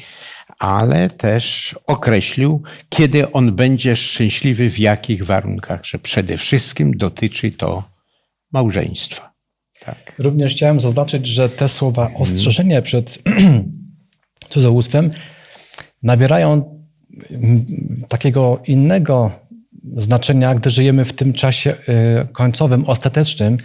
ale 0.59 1.09
też 1.09 1.75
określił, 1.85 2.63
kiedy 2.89 3.31
on 3.31 3.55
będzie 3.55 3.95
szczęśliwy, 3.95 4.69
w 4.69 4.79
jakich 4.79 5.25
warunkach, 5.25 5.85
że 5.85 5.99
przede 5.99 6.37
wszystkim 6.37 6.97
dotyczy 6.97 7.51
to 7.51 7.83
małżeństwa. 8.53 9.33
Tak. 9.79 10.13
Również 10.19 10.53
chciałem 10.53 10.79
zaznaczyć, 10.79 11.27
że 11.27 11.49
te 11.49 11.69
słowa 11.69 12.11
ostrzeżenie 12.15 12.81
przed 12.81 13.19
cudzołóstwem 14.53 15.09
nabierają 16.03 16.77
takiego 18.09 18.61
innego 18.65 19.31
znaczenia, 19.93 20.55
gdy 20.55 20.69
żyjemy 20.69 21.05
w 21.05 21.13
tym 21.13 21.33
czasie 21.33 21.75
y, 22.23 22.27
końcowym, 22.33 22.85
ostatecznym, 22.85 23.57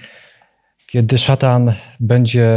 kiedy 0.86 1.18
szatan 1.18 1.74
będzie 2.00 2.50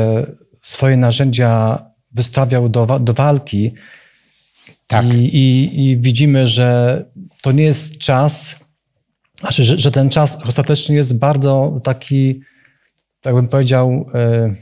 swoje 0.61 0.97
narzędzia 0.97 1.79
wystawiał 2.11 2.69
do, 2.69 2.85
do 2.99 3.13
walki 3.13 3.73
Tak. 4.87 5.13
I, 5.13 5.17
i, 5.17 5.79
i 5.89 5.97
widzimy, 5.97 6.47
że 6.47 7.03
to 7.41 7.51
nie 7.51 7.63
jest 7.63 7.97
czas, 7.97 8.59
znaczy, 9.39 9.63
że, 9.63 9.77
że 9.77 9.91
ten 9.91 10.09
czas 10.09 10.41
ostatecznie 10.45 10.95
jest 10.95 11.19
bardzo 11.19 11.79
taki, 11.83 12.41
tak 13.21 13.35
bym 13.35 13.47
powiedział, 13.47 14.09
e, 14.13 14.55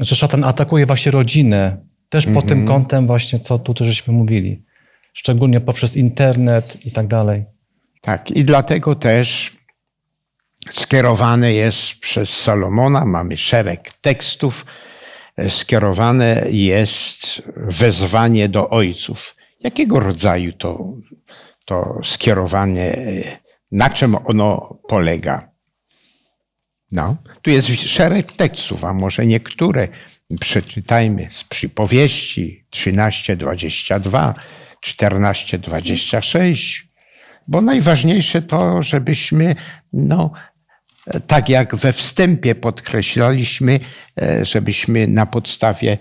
że 0.00 0.16
szatan 0.16 0.44
atakuje 0.44 0.86
właśnie 0.86 1.12
rodzinę, 1.12 1.76
też 2.08 2.26
pod 2.26 2.46
tym 2.46 2.66
kątem 2.66 3.06
właśnie, 3.06 3.38
co 3.38 3.58
tu 3.58 3.74
też 3.74 3.86
żeśmy 3.86 4.14
mówili. 4.14 4.62
Szczególnie 5.12 5.60
poprzez 5.60 5.96
internet 5.96 6.86
i 6.86 6.90
tak 6.90 7.06
dalej. 7.06 7.44
Tak, 8.00 8.30
i 8.30 8.44
dlatego 8.44 8.94
też 8.94 9.56
skierowane 10.70 11.52
jest 11.52 11.98
przez 12.00 12.30
Salomona, 12.30 13.04
mamy 13.04 13.36
szereg 13.36 13.92
tekstów, 13.92 14.66
e, 15.36 15.50
skierowane 15.50 16.46
jest 16.50 17.42
wezwanie 17.56 18.48
do 18.48 18.70
ojców. 18.70 19.37
Jakiego 19.60 20.00
rodzaju 20.00 20.52
to, 20.52 20.92
to 21.64 22.00
skierowanie, 22.04 22.96
na 23.72 23.90
czym 23.90 24.16
ono 24.24 24.78
polega? 24.88 25.50
No, 26.92 27.16
tu 27.42 27.50
jest 27.50 27.68
szereg 27.68 28.32
tekstów, 28.32 28.84
a 28.84 28.92
może 28.92 29.26
niektóre 29.26 29.88
przeczytajmy 30.40 31.28
z 31.30 31.44
przypowieści 31.44 32.64
13:22, 32.70 34.34
14:26, 34.86 36.84
bo 37.48 37.60
najważniejsze 37.60 38.42
to, 38.42 38.82
żebyśmy, 38.82 39.56
no, 39.92 40.32
tak 41.26 41.48
jak 41.48 41.76
we 41.76 41.92
wstępie 41.92 42.54
podkreślaliśmy, 42.54 43.80
e, 44.20 44.44
żebyśmy 44.44 45.08
na 45.08 45.26
podstawie 45.26 45.98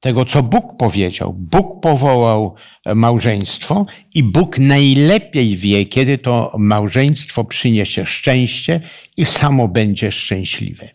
tego, 0.00 0.24
co 0.24 0.42
Bóg 0.42 0.76
powiedział, 0.76 1.34
Bóg 1.38 1.80
powołał 1.82 2.54
małżeństwo 2.94 3.86
i 4.14 4.22
Bóg 4.22 4.58
najlepiej 4.58 5.56
wie, 5.56 5.86
kiedy 5.86 6.18
to 6.18 6.52
małżeństwo 6.58 7.44
przyniesie 7.44 8.06
szczęście 8.06 8.80
i 9.16 9.24
samo 9.24 9.68
będzie 9.68 10.12
szczęśliwe. 10.12 10.88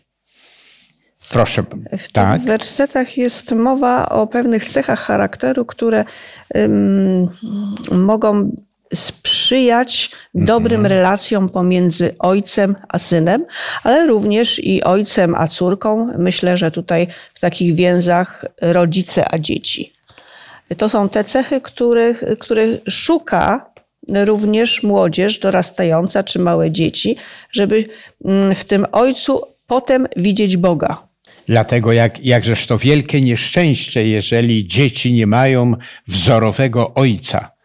Proszę, 1.30 1.64
W 1.98 2.08
tak? 2.12 2.38
tych 2.38 2.48
wersetach 2.48 3.16
jest 3.16 3.52
mowa 3.52 4.08
o 4.08 4.26
pewnych 4.26 4.64
cechach 4.64 5.00
charakteru, 5.00 5.64
które 5.64 6.04
ym, 6.56 7.28
mogą 7.92 8.50
sprzyjać 8.94 10.10
dobrym 10.34 10.86
relacjom 10.86 11.48
pomiędzy 11.48 12.14
ojcem 12.18 12.76
a 12.88 12.98
synem, 12.98 13.44
ale 13.82 14.06
również 14.06 14.58
i 14.58 14.82
ojcem 14.82 15.34
a 15.34 15.48
córką. 15.48 16.12
Myślę, 16.18 16.56
że 16.56 16.70
tutaj 16.70 17.06
w 17.34 17.40
takich 17.40 17.74
więzach 17.74 18.44
rodzice 18.62 19.34
a 19.34 19.38
dzieci. 19.38 19.92
To 20.76 20.88
są 20.88 21.08
te 21.08 21.24
cechy, 21.24 21.60
których, 21.60 22.24
których 22.38 22.80
szuka 22.88 23.70
również 24.24 24.82
młodzież 24.82 25.38
dorastająca 25.38 26.22
czy 26.22 26.38
małe 26.38 26.70
dzieci, 26.70 27.16
żeby 27.50 27.84
mm, 28.24 28.54
w 28.54 28.64
tym 28.64 28.86
ojcu 28.92 29.42
potem 29.66 30.06
widzieć 30.16 30.56
Boga. 30.56 31.06
Dlatego 31.46 31.92
jak, 31.92 32.24
jakżeż 32.24 32.66
to 32.66 32.78
wielkie 32.78 33.20
nieszczęście, 33.20 34.08
jeżeli 34.08 34.66
dzieci 34.66 35.14
nie 35.14 35.26
mają 35.26 35.74
wzorowego 36.06 36.94
ojca. 36.94 37.55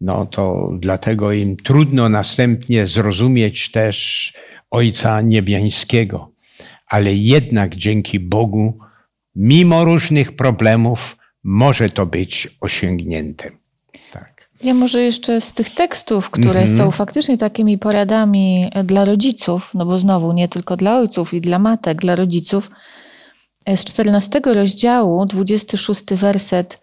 No 0.00 0.26
to 0.26 0.70
dlatego 0.78 1.32
im 1.32 1.56
trudno 1.56 2.08
następnie 2.08 2.86
zrozumieć 2.86 3.70
też 3.70 4.32
Ojca 4.70 5.20
Niebiańskiego. 5.20 6.32
Ale 6.86 7.14
jednak 7.14 7.76
dzięki 7.76 8.20
Bogu, 8.20 8.78
mimo 9.36 9.84
różnych 9.84 10.36
problemów, 10.36 11.16
może 11.44 11.88
to 11.88 12.06
być 12.06 12.48
osiągnięte. 12.60 13.50
Tak. 14.12 14.50
Ja 14.62 14.74
może 14.74 15.02
jeszcze 15.02 15.40
z 15.40 15.52
tych 15.52 15.70
tekstów, 15.70 16.30
które 16.30 16.66
są 16.66 16.90
faktycznie 16.90 17.38
takimi 17.38 17.78
poradami 17.78 18.70
dla 18.84 19.04
rodziców, 19.04 19.70
no 19.74 19.86
bo 19.86 19.98
znowu 19.98 20.32
nie 20.32 20.48
tylko 20.48 20.76
dla 20.76 20.96
ojców 20.98 21.34
i 21.34 21.40
dla 21.40 21.58
matek, 21.58 22.00
dla 22.00 22.16
rodziców, 22.16 22.70
z 23.76 23.84
14 23.84 24.40
rozdziału, 24.44 25.26
26 25.26 26.04
werset. 26.10 26.80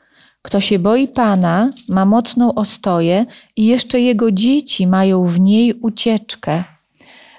Kto 0.48 0.62
się 0.62 0.80
boi 0.80 1.08
Pana, 1.08 1.70
ma 1.90 2.06
mocną 2.06 2.54
ostoję 2.54 3.26
i 3.56 3.66
jeszcze 3.66 4.00
jego 4.02 4.32
dzieci 4.32 4.88
mają 4.88 5.26
w 5.26 5.40
niej 5.40 5.74
ucieczkę. 5.74 6.64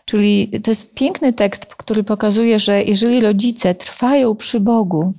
Czyli 0.04 0.50
to 0.62 0.70
jest 0.70 0.94
piękny 0.94 1.32
tekst, 1.32 1.66
który 1.66 2.04
pokazuje, 2.04 2.58
że 2.58 2.82
jeżeli 2.82 3.20
rodzice 3.20 3.74
trwają 3.74 4.36
przy 4.36 4.60
Bogu, 4.60 5.12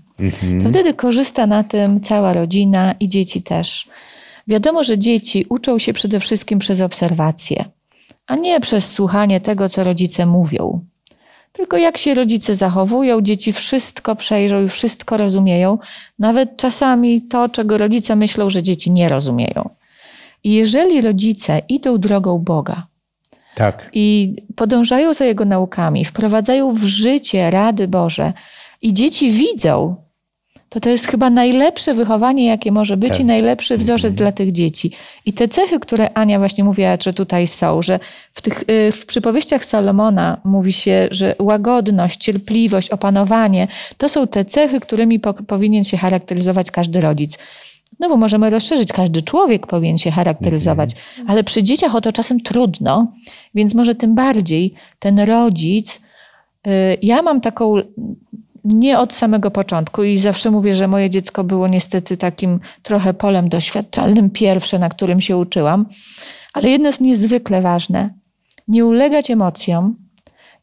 to 0.63 0.69
wtedy 0.69 0.93
korzysta 0.93 1.47
na 1.47 1.63
tym 1.63 2.01
cała 2.01 2.33
rodzina 2.33 2.95
i 2.99 3.09
dzieci 3.09 3.43
też. 3.43 3.87
Wiadomo, 4.47 4.83
że 4.83 4.97
dzieci 4.97 5.45
uczą 5.49 5.79
się 5.79 5.93
przede 5.93 6.19
wszystkim 6.19 6.59
przez 6.59 6.81
obserwację, 6.81 7.65
a 8.27 8.35
nie 8.35 8.59
przez 8.59 8.91
słuchanie 8.91 9.41
tego, 9.41 9.69
co 9.69 9.83
rodzice 9.83 10.25
mówią. 10.25 10.85
Tylko 11.51 11.77
jak 11.77 11.97
się 11.97 12.13
rodzice 12.13 12.55
zachowują, 12.55 13.21
dzieci 13.21 13.53
wszystko 13.53 14.15
przejrzą 14.15 14.63
i 14.63 14.69
wszystko 14.69 15.17
rozumieją, 15.17 15.77
nawet 16.19 16.57
czasami 16.57 17.21
to, 17.21 17.49
czego 17.49 17.77
rodzice 17.77 18.15
myślą, 18.15 18.49
że 18.49 18.63
dzieci 18.63 18.91
nie 18.91 19.09
rozumieją. 19.09 19.69
I 20.43 20.53
jeżeli 20.53 21.01
rodzice 21.01 21.61
idą 21.69 21.97
drogą 21.97 22.39
Boga, 22.39 22.87
Tak. 23.55 23.89
i 23.93 24.35
podążają 24.55 25.13
za 25.13 25.25
Jego 25.25 25.45
naukami, 25.45 26.05
wprowadzają 26.05 26.73
w 26.73 26.83
życie 26.83 27.51
rady 27.51 27.87
Boże 27.87 28.33
i 28.81 28.93
dzieci 28.93 29.31
widzą, 29.31 29.95
to 30.69 30.79
to 30.79 30.89
jest 30.89 31.07
chyba 31.07 31.29
najlepsze 31.29 31.93
wychowanie, 31.93 32.45
jakie 32.45 32.71
może 32.71 32.97
być 32.97 33.09
Tak. 33.09 33.19
i 33.19 33.25
najlepszy 33.25 33.77
wzorzec 33.77 34.15
dla 34.15 34.31
tych 34.31 34.51
dzieci. 34.51 34.91
I 35.25 35.33
te 35.33 35.47
cechy, 35.47 35.79
które 35.79 36.13
Ania 36.13 36.39
właśnie 36.39 36.63
mówiła, 36.63 36.97
że 37.03 37.13
tutaj 37.13 37.47
są, 37.47 37.81
że 37.81 37.99
w, 38.33 38.41
tych, 38.41 38.63
y, 38.69 38.91
w 38.91 39.05
przypowieściach 39.05 39.65
Salomona 39.65 40.41
mówi 40.43 40.73
się, 40.73 41.07
że 41.11 41.35
łagodność, 41.39 42.19
cierpliwość, 42.19 42.89
opanowanie, 42.89 43.67
to 43.97 44.09
są 44.09 44.27
te 44.27 44.45
cechy, 44.45 44.79
którymi 44.79 45.19
po, 45.19 45.33
powinien 45.33 45.83
się 45.83 45.97
charakteryzować 45.97 46.71
każdy 46.71 47.01
rodzic. 47.01 47.37
Znowu 47.97 48.17
możemy 48.17 48.49
rozszerzyć, 48.49 48.93
każdy 48.93 49.21
człowiek 49.21 49.67
powinien 49.67 49.97
się 49.97 50.11
charakteryzować, 50.11 50.89
ale 51.27 51.43
przy 51.43 51.63
dzieciach 51.63 51.95
o 51.95 52.01
to 52.01 52.11
czasem 52.11 52.39
trudno, 52.39 53.07
więc 53.55 53.75
może 53.75 53.95
tym 53.95 54.15
bardziej 54.15 54.73
ten 54.99 55.19
rodzic. 55.19 56.01
y, 56.67 56.71
Ja 57.01 57.21
mam 57.21 57.41
taką 57.41 57.75
nie 58.63 58.99
od 58.99 59.13
samego 59.13 59.51
początku 59.51 60.03
i 60.03 60.17
zawsze 60.17 60.51
mówię, 60.51 60.75
że 60.75 60.87
moje 60.87 61.09
dziecko 61.09 61.43
było 61.43 61.67
niestety 61.67 62.17
takim 62.17 62.59
trochę 62.83 63.13
polem 63.13 63.49
doświadczalnym, 63.49 64.29
pierwsze, 64.29 64.79
na 64.79 64.89
którym 64.89 65.21
się 65.21 65.37
uczyłam, 65.37 65.85
ale 66.53 66.69
jedno 66.69 66.87
jest 66.87 67.01
niezwykle 67.01 67.61
ważne: 67.61 68.13
nie 68.67 68.85
ulegać 68.85 69.31
emocjom 69.31 69.95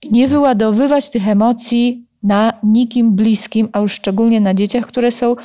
i 0.02 0.12
nie 0.12 0.28
wyładowywać 0.28 1.10
tych 1.10 1.28
emocji 1.28 2.06
na 2.22 2.52
nikim 2.62 3.16
bliskim, 3.16 3.68
a 3.72 3.78
już 3.78 3.92
szczególnie 3.92 4.40
na 4.40 4.54
dzieciach, 4.54 4.86
które 4.86 5.10
są 5.10 5.36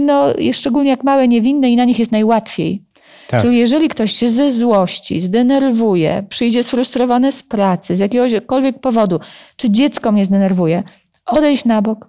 no, 0.00 0.26
szczególnie 0.52 0.90
jak 0.90 1.04
małe, 1.04 1.28
niewinne 1.28 1.70
i 1.70 1.76
na 1.76 1.84
nich 1.84 1.98
jest 1.98 2.12
najłatwiej. 2.12 2.82
Tak. 3.28 3.42
Czyli 3.42 3.58
jeżeli 3.58 3.88
ktoś 3.88 4.12
się 4.12 4.28
ze 4.28 4.50
złości, 4.50 5.20
zdenerwuje, 5.20 6.26
przyjdzie 6.28 6.62
sfrustrowany 6.62 7.32
z 7.32 7.42
pracy, 7.42 7.96
z 7.96 7.98
jakiegokolwiek 7.98 8.80
powodu, 8.80 9.20
czy 9.56 9.70
dziecko 9.70 10.12
mnie 10.12 10.24
zdenerwuje, 10.24 10.82
odejść 11.26 11.64
na 11.64 11.82
bok, 11.82 12.08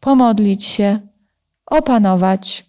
pomodlić 0.00 0.64
się, 0.64 1.00
opanować. 1.66 2.66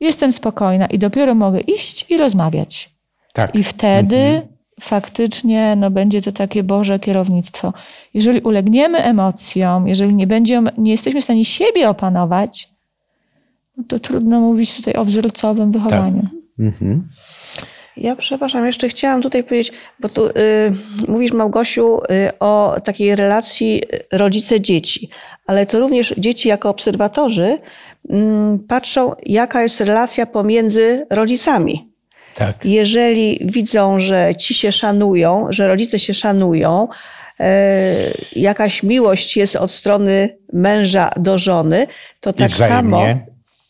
Jestem 0.00 0.32
spokojna 0.32 0.86
i 0.86 0.98
dopiero 0.98 1.34
mogę 1.34 1.60
iść 1.60 2.10
i 2.10 2.16
rozmawiać. 2.16 2.94
Tak. 3.32 3.54
I 3.54 3.62
wtedy 3.62 4.48
faktycznie 4.80 5.76
no, 5.76 5.90
będzie 5.90 6.22
to 6.22 6.32
takie 6.32 6.62
Boże 6.62 6.98
kierownictwo. 6.98 7.72
Jeżeli 8.14 8.40
ulegniemy 8.40 8.98
emocjom, 8.98 9.88
jeżeli 9.88 10.14
nie, 10.14 10.26
będziemy, 10.26 10.70
nie 10.78 10.90
jesteśmy 10.90 11.20
w 11.20 11.24
stanie 11.24 11.44
siebie 11.44 11.88
opanować, 11.88 12.68
no 13.76 13.84
to 13.88 13.98
trudno 13.98 14.40
mówić 14.40 14.76
tutaj 14.76 14.94
o 14.94 15.04
wzorcowym 15.04 15.72
wychowaniu. 15.72 16.28
Mhm. 16.58 17.08
Ja 17.96 18.16
przepraszam, 18.16 18.66
jeszcze 18.66 18.88
chciałam 18.88 19.22
tutaj 19.22 19.44
powiedzieć, 19.44 19.72
bo 20.00 20.08
tu 20.08 20.26
y, 20.26 20.32
mówisz 21.08 21.32
Małgosiu 21.32 21.98
y, 21.98 22.38
o 22.38 22.76
takiej 22.84 23.16
relacji 23.16 23.82
rodzice-dzieci, 24.12 25.08
ale 25.46 25.66
to 25.66 25.80
również 25.80 26.14
dzieci 26.18 26.48
jako 26.48 26.68
obserwatorzy 26.68 27.58
mm, 28.10 28.58
patrzą, 28.58 29.12
jaka 29.26 29.62
jest 29.62 29.80
relacja 29.80 30.26
pomiędzy 30.26 31.06
rodzicami. 31.10 31.94
Tak. 32.34 32.64
Jeżeli 32.64 33.38
widzą, 33.42 33.98
że 33.98 34.34
ci 34.38 34.54
się 34.54 34.72
szanują, 34.72 35.46
że 35.50 35.68
rodzice 35.68 35.98
się 35.98 36.14
szanują, 36.14 36.88
e, 37.40 37.94
jakaś 38.36 38.82
miłość 38.82 39.36
jest 39.36 39.56
od 39.56 39.70
strony 39.70 40.38
męża 40.52 41.10
do 41.16 41.38
żony, 41.38 41.86
to 42.20 42.32
tak 42.32 42.52
samo. 42.52 43.06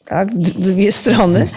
Tak, 0.07 0.35
dwie 0.39 0.93
strony, 0.93 1.49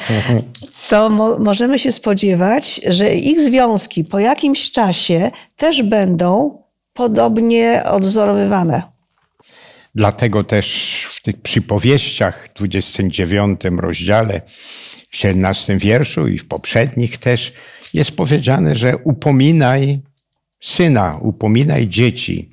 to 0.89 1.09
mo- 1.09 1.39
możemy 1.39 1.79
się 1.79 1.91
spodziewać, 1.91 2.81
że 2.87 3.15
ich 3.15 3.39
związki 3.41 4.03
po 4.03 4.19
jakimś 4.19 4.71
czasie 4.71 5.31
też 5.55 5.83
będą 5.83 6.61
podobnie 6.93 7.83
odwzorowywane. 7.85 8.83
Dlatego 9.95 10.43
też 10.43 11.07
w 11.09 11.21
tych 11.21 11.41
przypowieściach 11.41 12.49
w 12.49 12.57
29 12.57 13.61
rozdziale, 13.77 14.41
w 15.09 15.17
17 15.17 15.77
wierszu 15.77 16.27
i 16.27 16.39
w 16.39 16.47
poprzednich 16.47 17.17
też 17.17 17.53
jest 17.93 18.11
powiedziane, 18.11 18.75
że 18.75 18.97
upominaj 18.97 19.99
syna, 20.61 21.19
upominaj 21.21 21.87
dzieci. 21.87 22.49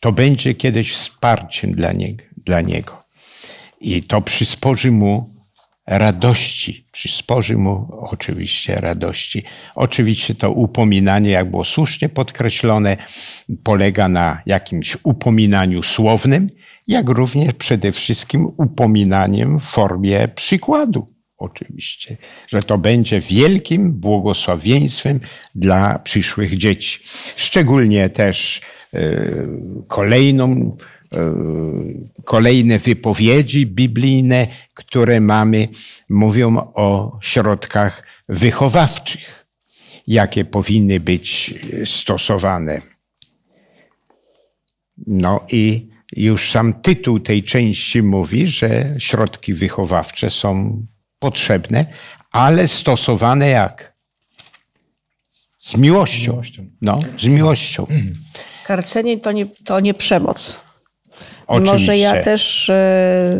To 0.00 0.12
będzie 0.12 0.54
kiedyś 0.54 0.92
wsparciem 0.92 1.72
dla 1.72 1.92
niego. 1.92 2.24
Dla 2.36 2.60
niego. 2.60 3.04
I 3.80 4.02
to 4.02 4.20
przysporzy 4.20 4.90
mu 4.90 5.33
radości. 5.86 6.86
Przysporzy 6.92 7.56
mu 7.56 7.88
oczywiście 8.00 8.74
radości. 8.74 9.42
Oczywiście 9.74 10.34
to 10.34 10.50
upominanie, 10.50 11.30
jak 11.30 11.50
było 11.50 11.64
słusznie 11.64 12.08
podkreślone, 12.08 12.96
polega 13.62 14.08
na 14.08 14.42
jakimś 14.46 14.96
upominaniu 15.02 15.82
słownym, 15.82 16.50
jak 16.88 17.08
również 17.08 17.52
przede 17.52 17.92
wszystkim 17.92 18.46
upominaniem 18.46 19.60
w 19.60 19.64
formie 19.64 20.28
przykładu. 20.34 21.14
Oczywiście, 21.38 22.16
że 22.48 22.62
to 22.62 22.78
będzie 22.78 23.20
wielkim 23.20 23.92
błogosławieństwem 23.92 25.20
dla 25.54 25.98
przyszłych 25.98 26.56
dzieci. 26.56 26.98
Szczególnie 27.36 28.08
też 28.08 28.60
e, 28.94 29.00
kolejną 29.88 30.76
kolejne 32.24 32.78
wypowiedzi 32.78 33.66
biblijne, 33.66 34.46
które 34.74 35.20
mamy, 35.20 35.68
mówią 36.08 36.58
o 36.58 37.18
środkach 37.22 38.02
wychowawczych, 38.28 39.46
jakie 40.06 40.44
powinny 40.44 41.00
być 41.00 41.54
stosowane. 41.84 42.80
No 45.06 45.40
i 45.48 45.88
już 46.16 46.50
sam 46.50 46.72
tytuł 46.72 47.20
tej 47.20 47.42
części 47.42 48.02
mówi, 48.02 48.46
że 48.46 48.94
środki 48.98 49.54
wychowawcze 49.54 50.30
są 50.30 50.82
potrzebne, 51.18 51.86
ale 52.30 52.68
stosowane 52.68 53.48
jak? 53.48 53.94
Z 55.58 55.76
miłością. 55.76 56.32
miłością. 56.32 56.66
No, 56.80 56.98
z 57.18 57.26
miłością. 57.26 57.86
Karcenie 58.66 59.18
to 59.18 59.32
nie, 59.32 59.46
to 59.46 59.80
nie 59.80 59.94
przemoc. 59.94 60.63
Oczywiście. 61.46 61.72
Może 61.72 61.98
ja 61.98 62.22
też 62.22 62.70
e, 62.70 63.38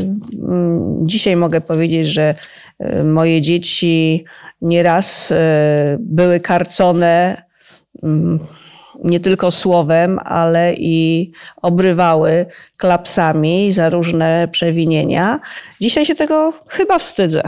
dzisiaj 1.02 1.36
mogę 1.36 1.60
powiedzieć, 1.60 2.08
że 2.08 2.34
e, 2.78 3.04
moje 3.04 3.40
dzieci 3.40 4.24
nieraz 4.62 5.32
e, 5.32 5.96
były 6.00 6.40
karcone 6.40 7.44
nie 9.04 9.20
tylko 9.20 9.50
słowem, 9.50 10.18
ale 10.24 10.74
i 10.74 11.32
obrywały 11.62 12.46
klapsami 12.76 13.72
za 13.72 13.90
różne 13.90 14.48
przewinienia. 14.52 15.40
Dzisiaj 15.80 16.06
się 16.06 16.14
tego 16.14 16.52
chyba 16.68 16.98
wstydzę. 16.98 17.42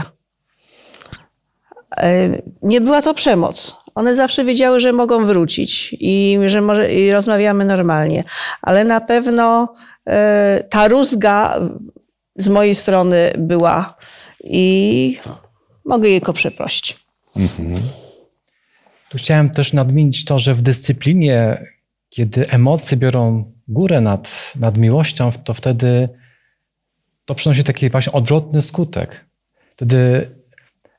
Nie 2.61 2.81
była 2.81 3.01
to 3.01 3.13
przemoc. 3.13 3.75
One 3.97 4.15
zawsze 4.15 4.45
wiedziały, 4.45 4.79
że 4.79 4.93
mogą 4.93 5.25
wrócić 5.25 5.95
i 5.99 6.39
że 6.45 6.61
może, 6.61 6.93
i 6.93 7.11
rozmawiamy 7.11 7.65
normalnie. 7.65 8.23
Ale 8.61 8.85
na 8.85 9.01
pewno 9.01 9.73
e, 10.07 10.63
ta 10.69 10.87
rózga 10.87 11.59
z 12.35 12.47
mojej 12.47 12.75
strony 12.75 13.33
była 13.37 13.97
i 14.43 15.17
mogę 15.85 16.09
jej 16.09 16.19
tylko 16.19 16.33
przeprosić. 16.33 17.05
Tu 19.09 19.17
chciałem 19.17 19.49
też 19.49 19.73
nadmienić 19.73 20.25
to, 20.25 20.39
że 20.39 20.53
w 20.53 20.61
dyscyplinie, 20.61 21.65
kiedy 22.09 22.49
emocje 22.49 22.97
biorą 22.97 23.51
górę 23.67 24.01
nad, 24.01 24.53
nad 24.59 24.77
miłością, 24.77 25.31
to 25.43 25.53
wtedy 25.53 26.09
to 27.25 27.35
przynosi 27.35 27.63
taki 27.63 27.89
właśnie 27.89 28.13
odwrotny 28.13 28.61
skutek. 28.61 29.25
Wtedy 29.75 30.29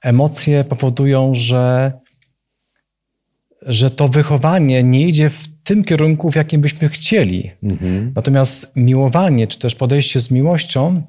emocje 0.02 0.64
powodują, 0.64 1.34
że, 1.34 1.92
że 3.62 3.90
to 3.90 4.09
wychowanie 4.09 4.83
nie 4.83 5.09
idzie 5.09 5.31
w 5.31 5.49
tym 5.64 5.85
kierunku, 5.85 6.31
w 6.31 6.37
jakim 6.37 6.61
byśmy 6.61 6.88
chcieli. 6.88 7.51
Natomiast 8.14 8.77
miłowanie, 8.77 9.47
czy 9.47 9.59
też 9.59 9.75
podejście 9.75 10.21
z 10.21 10.31
miłością 10.31 11.03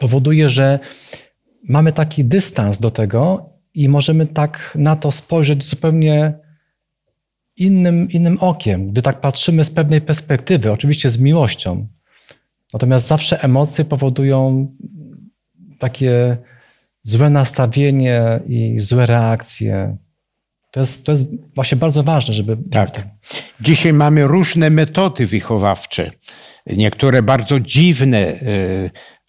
powoduje, 0.00 0.48
że 0.48 0.78
mamy 1.68 1.92
taki 1.92 2.24
dystans 2.24 2.78
do 2.78 2.90
tego 2.90 3.50
i 3.74 3.88
możemy 3.88 4.26
tak 4.26 4.72
na 4.74 4.96
to 4.96 5.12
spojrzeć 5.12 5.64
zupełnie 5.64 6.34
innym, 7.56 8.10
innym 8.10 8.38
okiem, 8.40 8.90
gdy 8.90 9.02
tak 9.02 9.20
patrzymy 9.20 9.64
z 9.64 9.70
pewnej 9.70 10.00
perspektywy, 10.00 10.72
oczywiście 10.72 11.08
z 11.08 11.18
miłością. 11.18 11.86
Natomiast 12.72 13.06
zawsze 13.06 13.42
emocje 13.42 13.84
powodują 13.84 14.68
takie 15.78 16.36
złe 17.02 17.30
nastawienie 17.30 18.40
i 18.46 18.80
złe 18.80 19.06
reakcje. 19.06 19.96
To 20.72 20.80
jest, 20.80 21.06
to 21.06 21.12
jest 21.12 21.24
właśnie 21.54 21.76
bardzo 21.76 22.02
ważne, 22.02 22.34
żeby. 22.34 22.56
Tak. 22.70 23.08
Dzisiaj 23.60 23.92
mamy 23.92 24.26
różne 24.26 24.70
metody 24.70 25.26
wychowawcze. 25.26 26.10
Niektóre 26.66 27.22
bardzo 27.22 27.60
dziwne 27.60 28.18
e, 28.18 28.36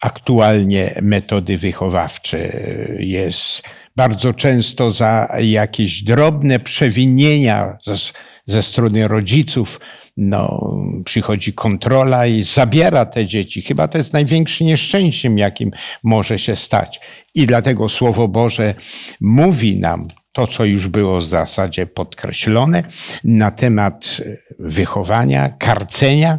aktualnie 0.00 0.98
metody 1.02 1.58
wychowawcze. 1.58 2.62
Jest 2.98 3.62
bardzo 3.96 4.34
często 4.34 4.90
za 4.90 5.36
jakieś 5.40 6.02
drobne 6.02 6.58
przewinienia, 6.58 7.78
za, 7.86 7.94
ze 8.46 8.62
strony 8.62 9.08
rodziców 9.08 9.80
no, 10.16 10.74
przychodzi 11.04 11.52
kontrola 11.52 12.26
i 12.26 12.42
zabiera 12.42 13.06
te 13.06 13.26
dzieci. 13.26 13.62
Chyba 13.62 13.88
to 13.88 13.98
jest 13.98 14.12
największym 14.12 14.66
nieszczęściem, 14.66 15.38
jakim 15.38 15.70
może 16.02 16.38
się 16.38 16.56
stać. 16.56 17.00
I 17.34 17.46
dlatego 17.46 17.88
Słowo 17.88 18.28
Boże 18.28 18.74
mówi 19.20 19.80
nam 19.80 20.08
to, 20.34 20.46
co 20.46 20.64
już 20.64 20.88
było 20.88 21.18
w 21.20 21.26
zasadzie 21.26 21.86
podkreślone 21.86 22.82
na 23.24 23.50
temat 23.50 24.20
wychowania, 24.58 25.48
karcenia, 25.48 26.38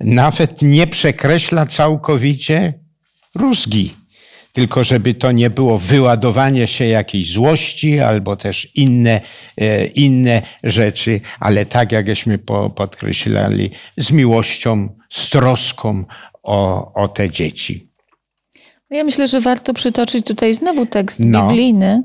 nawet 0.00 0.62
nie 0.62 0.86
przekreśla 0.86 1.66
całkowicie 1.66 2.74
rózgi 3.34 3.94
tylko 4.54 4.84
żeby 4.84 5.14
to 5.14 5.32
nie 5.32 5.50
było 5.50 5.78
wyładowanie 5.78 6.66
się 6.66 6.84
jakiejś 6.84 7.32
złości 7.32 8.00
albo 8.00 8.36
też 8.36 8.76
inne, 8.76 9.20
e, 9.56 9.86
inne 9.86 10.42
rzeczy, 10.64 11.20
ale 11.40 11.66
tak 11.66 11.92
jakśmy 11.92 12.38
podkreślali, 12.74 13.70
z 13.98 14.10
miłością, 14.10 14.88
z 15.10 15.30
troską 15.30 16.04
o, 16.42 16.92
o 16.94 17.08
te 17.08 17.30
dzieci. 17.30 17.90
Ja 18.90 19.04
myślę, 19.04 19.26
że 19.26 19.40
warto 19.40 19.74
przytoczyć 19.74 20.26
tutaj 20.26 20.54
znowu 20.54 20.86
tekst 20.86 21.20
no. 21.20 21.46
biblijny 21.46 22.02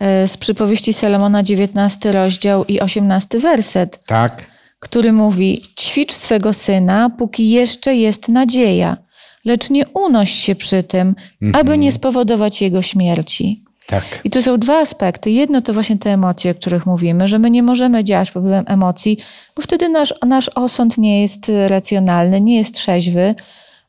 z 0.00 0.36
przypowieści 0.36 0.92
Salomona, 0.92 1.42
19 1.42 2.12
rozdział 2.12 2.64
i 2.64 2.80
18 2.80 3.38
werset. 3.38 4.04
Tak. 4.06 4.44
Który 4.78 5.12
mówi: 5.12 5.62
Ćwicz 5.80 6.12
swego 6.12 6.52
syna, 6.52 7.10
póki 7.10 7.50
jeszcze 7.50 7.94
jest 7.94 8.28
nadzieja 8.28 8.96
lecz 9.44 9.70
nie 9.70 9.86
unoś 9.86 10.30
się 10.30 10.54
przy 10.54 10.82
tym, 10.82 11.14
mhm. 11.42 11.66
aby 11.66 11.78
nie 11.78 11.92
spowodować 11.92 12.62
jego 12.62 12.82
śmierci. 12.82 13.64
Tak. 13.86 14.20
I 14.24 14.30
tu 14.30 14.42
są 14.42 14.58
dwa 14.58 14.78
aspekty. 14.78 15.30
Jedno 15.30 15.60
to 15.60 15.72
właśnie 15.72 15.98
te 15.98 16.10
emocje, 16.10 16.50
o 16.50 16.54
których 16.54 16.86
mówimy, 16.86 17.28
że 17.28 17.38
my 17.38 17.50
nie 17.50 17.62
możemy 17.62 18.04
działać 18.04 18.30
pod 18.30 18.42
wpływem 18.42 18.64
emocji, 18.68 19.18
bo 19.56 19.62
wtedy 19.62 19.88
nasz, 19.88 20.14
nasz 20.26 20.50
osąd 20.54 20.98
nie 20.98 21.22
jest 21.22 21.52
racjonalny, 21.66 22.40
nie 22.40 22.56
jest 22.56 22.74
trzeźwy. 22.74 23.34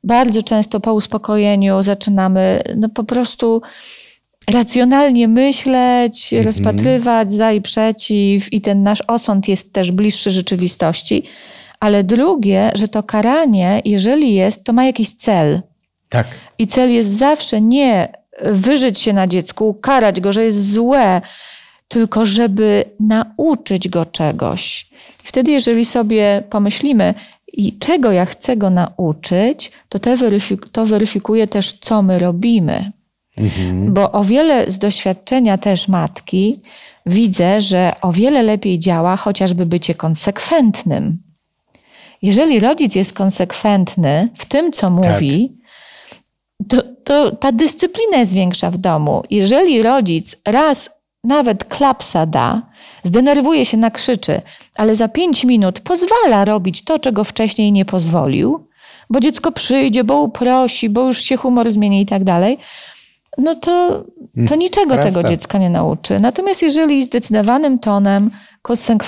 Bardzo 0.04 0.44
często 0.44 0.80
po 0.80 0.94
uspokojeniu 0.94 1.82
zaczynamy 1.82 2.64
no, 2.76 2.90
po 2.90 3.04
prostu 3.04 3.62
racjonalnie 4.54 5.28
myśleć, 5.28 6.34
mhm. 6.34 6.46
rozpatrywać 6.46 7.32
za 7.32 7.52
i 7.52 7.62
przeciw, 7.62 8.54
i 8.54 8.62
ten 8.62 8.84
nasz 8.84 9.04
osąd 9.08 9.48
jest 9.48 9.74
też 9.74 9.92
bliższy 9.92 10.32
rzeczywistości 10.32 11.24
ale 11.80 12.04
drugie, 12.04 12.72
że 12.76 12.88
to 12.88 13.04
karanie, 13.04 13.82
jeżeli 13.86 14.34
jest, 14.34 14.64
to 14.64 14.74
ma 14.74 14.86
jakiś 14.86 15.14
cel. 15.14 15.62
Tak. 16.10 16.28
I 16.58 16.68
cel 16.68 16.92
jest 16.92 17.10
zawsze 17.10 17.62
nie 17.62 18.14
wyżyć 18.42 19.00
się 19.00 19.14
na 19.14 19.28
dziecku, 19.28 19.74
karać 19.74 20.22
go, 20.22 20.34
że 20.34 20.44
jest 20.44 20.72
złe, 20.72 21.22
tylko 21.88 22.26
żeby 22.26 22.86
nauczyć 23.00 23.90
go 23.90 24.06
czegoś. 24.06 24.90
Wtedy, 25.18 25.52
jeżeli 25.52 25.86
sobie 25.86 26.44
pomyślimy, 26.50 27.14
i 27.54 27.78
czego 27.80 28.12
ja 28.12 28.26
chcę 28.26 28.58
go 28.58 28.70
nauczyć, 28.70 29.72
to 29.90 30.00
to, 30.00 30.18
weryfik 30.18 30.70
to 30.70 30.86
weryfikuje 30.86 31.48
też, 31.48 31.74
co 31.74 32.02
my 32.02 32.20
robimy. 32.20 32.92
Mhm. 33.38 33.94
Bo 33.94 34.12
o 34.12 34.24
wiele 34.24 34.70
z 34.70 34.80
doświadczenia 34.80 35.58
też 35.58 35.88
matki 35.88 36.60
widzę, 37.06 37.62
że 37.62 37.92
o 38.02 38.12
wiele 38.12 38.44
lepiej 38.44 38.80
działa 38.80 39.18
chociażby 39.18 39.66
bycie 39.66 39.96
konsekwentnym. 39.96 41.18
Jeżeli 42.22 42.60
rodzic 42.60 42.96
jest 42.96 43.14
konsekwentny 43.14 44.30
w 44.36 44.46
tym, 44.46 44.72
co 44.72 44.90
mówi, 44.90 45.58
tak. 46.58 46.70
to, 46.70 46.84
to 47.04 47.36
ta 47.36 47.52
dyscyplina 47.52 48.18
jest 48.18 48.34
większa 48.34 48.72
w 48.72 48.78
domu. 48.78 49.24
Jeżeli 49.30 49.84
rodzic 49.84 50.36
raz 50.46 50.90
nawet 51.24 51.66
klapsa 51.66 52.26
da, 52.26 52.62
zdenerwuje 53.04 53.66
się, 53.66 53.78
nakrzyczy, 53.78 54.42
ale 54.76 54.96
za 54.96 55.08
pięć 55.08 55.44
minut 55.44 55.80
pozwala 55.80 56.46
robić 56.46 56.84
to, 56.84 57.00
czego 57.00 57.24
wcześniej 57.24 57.72
nie 57.72 57.86
pozwolił, 57.86 58.68
bo 59.10 59.20
dziecko 59.20 59.52
przyjdzie, 59.52 60.04
bo 60.04 60.22
uprosi, 60.22 60.90
bo 60.90 61.08
już 61.08 61.22
się 61.22 61.38
humor 61.38 61.72
zmieni 61.72 62.02
i 62.02 62.06
tak 62.06 62.24
dalej, 62.24 62.58
no 63.38 63.56
to, 63.56 64.04
to 64.34 64.40
mm, 64.56 64.60
niczego 64.60 64.94
Prawda. 64.94 65.04
tego 65.04 65.24
dziecka 65.24 65.58
nie 65.58 65.70
nauczy. 65.70 66.20
Natomiast 66.20 66.62
jeżeli 66.62 67.04
zdecydowanym 67.04 67.80
tonem 67.80 68.30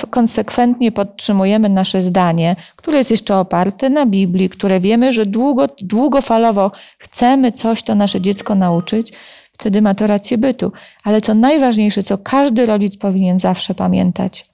konsekwentnie 0.09 0.91
podtrzymujemy 0.91 1.69
nasze 1.69 2.01
zdanie, 2.01 2.55
które 2.75 2.97
jest 2.97 3.11
jeszcze 3.11 3.37
oparte 3.37 3.89
na 3.89 4.05
Biblii, 4.05 4.49
które 4.49 4.79
wiemy, 4.79 5.13
że 5.13 5.25
długo, 5.25 5.67
długofalowo 5.81 6.71
chcemy 6.97 7.51
coś 7.51 7.83
to 7.83 7.95
nasze 7.95 8.21
dziecko 8.21 8.55
nauczyć, 8.55 9.13
wtedy 9.51 9.81
ma 9.81 9.93
to 9.93 10.07
rację 10.07 10.37
bytu. 10.37 10.71
Ale 11.03 11.21
co 11.21 11.33
najważniejsze, 11.33 12.03
co 12.03 12.17
każdy 12.17 12.65
rodzic 12.65 12.97
powinien 12.97 13.39
zawsze 13.39 13.75
pamiętać, 13.75 14.45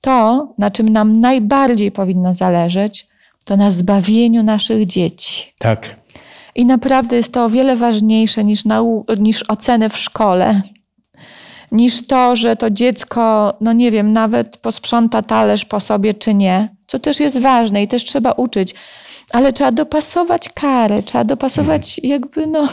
to, 0.00 0.48
na 0.58 0.70
czym 0.70 0.88
nam 0.88 1.20
najbardziej 1.20 1.92
powinno 1.92 2.32
zależeć, 2.32 3.06
to 3.44 3.56
na 3.56 3.70
zbawieniu 3.70 4.42
naszych 4.42 4.86
dzieci. 4.86 5.52
Tak. 5.58 6.01
I 6.54 6.66
naprawdę 6.66 7.16
jest 7.16 7.32
to 7.32 7.44
o 7.44 7.50
wiele 7.50 7.76
ważniejsze 7.76 8.44
niż, 8.44 8.64
nau- 8.64 9.18
niż 9.18 9.50
oceny 9.50 9.88
w 9.88 9.96
szkole, 9.96 10.62
niż 11.72 12.06
to, 12.06 12.36
że 12.36 12.56
to 12.56 12.70
dziecko, 12.70 13.54
no 13.60 13.72
nie 13.72 13.90
wiem, 13.90 14.12
nawet 14.12 14.56
posprząta 14.56 15.22
talerz 15.22 15.64
po 15.64 15.80
sobie 15.80 16.14
czy 16.14 16.34
nie, 16.34 16.76
co 16.86 16.98
też 16.98 17.20
jest 17.20 17.38
ważne 17.38 17.82
i 17.82 17.88
też 17.88 18.04
trzeba 18.04 18.32
uczyć, 18.32 18.74
ale 19.32 19.52
trzeba 19.52 19.72
dopasować 19.72 20.48
karę, 20.48 21.02
trzeba 21.02 21.24
dopasować 21.24 21.98
mhm. 21.98 22.10
jakby 22.10 22.46
no, 22.46 22.68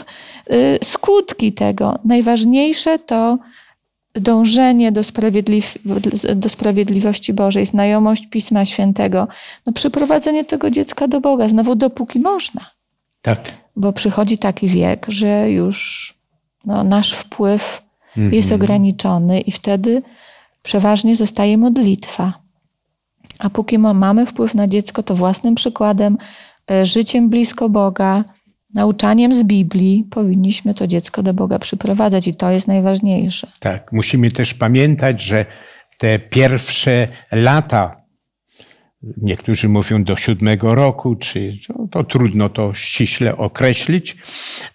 y, 0.52 0.78
skutki 0.84 1.52
tego. 1.52 1.98
Najważniejsze 2.04 2.98
to 2.98 3.38
dążenie 4.14 4.92
do, 4.92 5.02
sprawiedliw 5.02 5.78
do 6.34 6.48
sprawiedliwości 6.48 7.32
Bożej, 7.32 7.66
znajomość 7.66 8.26
Pisma 8.26 8.64
Świętego, 8.64 9.28
no, 9.66 9.72
przyprowadzenie 9.72 10.44
tego 10.44 10.70
dziecka 10.70 11.08
do 11.08 11.20
Boga, 11.20 11.48
znowu 11.48 11.74
dopóki 11.74 12.20
można. 12.20 12.70
Tak. 13.22 13.59
Bo 13.76 13.92
przychodzi 13.92 14.38
taki 14.38 14.68
wiek, 14.68 15.06
że 15.08 15.50
już 15.50 16.14
no, 16.66 16.84
nasz 16.84 17.12
wpływ 17.12 17.82
mhm. 18.08 18.34
jest 18.34 18.52
ograniczony 18.52 19.40
i 19.40 19.52
wtedy 19.52 20.02
przeważnie 20.62 21.16
zostaje 21.16 21.58
modlitwa. 21.58 22.40
A 23.38 23.50
póki 23.50 23.78
mamy 23.78 24.26
wpływ 24.26 24.54
na 24.54 24.66
dziecko, 24.66 25.02
to 25.02 25.14
własnym 25.14 25.54
przykładem, 25.54 26.18
e, 26.70 26.86
życiem 26.86 27.28
blisko 27.28 27.68
Boga, 27.68 28.24
nauczaniem 28.74 29.34
z 29.34 29.42
Biblii 29.42 30.04
powinniśmy 30.10 30.74
to 30.74 30.86
dziecko 30.86 31.22
do 31.22 31.34
Boga 31.34 31.58
przyprowadzać 31.58 32.28
i 32.28 32.34
to 32.34 32.50
jest 32.50 32.68
najważniejsze. 32.68 33.46
Tak, 33.60 33.92
musimy 33.92 34.30
też 34.30 34.54
pamiętać, 34.54 35.22
że 35.22 35.46
te 35.98 36.18
pierwsze 36.18 37.08
lata, 37.32 37.99
niektórzy 39.02 39.68
mówią 39.68 40.04
do 40.04 40.16
siódmego 40.16 40.74
roku, 40.74 41.16
czy 41.16 41.58
to, 41.66 41.88
to 41.90 42.04
trudno 42.04 42.48
to 42.48 42.74
ściśle 42.74 43.36
określić, 43.36 44.16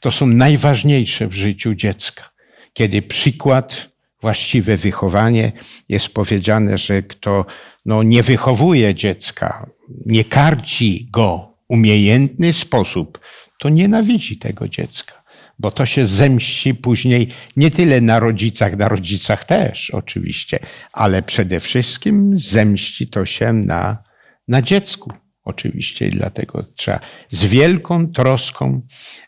to 0.01 0.11
są 0.11 0.27
najważniejsze 0.27 1.27
w 1.27 1.33
życiu 1.33 1.75
dziecka. 1.75 2.29
Kiedy 2.73 3.01
przykład, 3.01 3.91
właściwe 4.21 4.77
wychowanie 4.77 5.51
jest 5.89 6.13
powiedziane, 6.13 6.77
że 6.77 7.03
kto 7.03 7.45
no, 7.85 8.03
nie 8.03 8.23
wychowuje 8.23 8.95
dziecka, 8.95 9.69
nie 10.05 10.23
karci 10.23 11.07
go 11.11 11.51
w 11.51 11.55
umiejętny 11.67 12.53
sposób, 12.53 13.19
to 13.59 13.69
nienawidzi 13.69 14.37
tego 14.37 14.67
dziecka, 14.67 15.23
bo 15.59 15.71
to 15.71 15.85
się 15.85 16.05
zemści 16.05 16.75
później 16.75 17.27
nie 17.55 17.71
tyle 17.71 18.01
na 18.01 18.19
rodzicach, 18.19 18.77
na 18.77 18.89
rodzicach 18.89 19.45
też 19.45 19.89
oczywiście, 19.89 20.59
ale 20.93 21.21
przede 21.21 21.59
wszystkim 21.59 22.39
zemści 22.39 23.07
to 23.07 23.25
się 23.25 23.53
na, 23.53 24.04
na 24.47 24.61
dziecku 24.61 25.11
oczywiście 25.45 26.09
dlatego 26.09 26.63
trzeba 26.75 26.99
z 27.29 27.45
wielką 27.45 28.11
troską, 28.11 28.81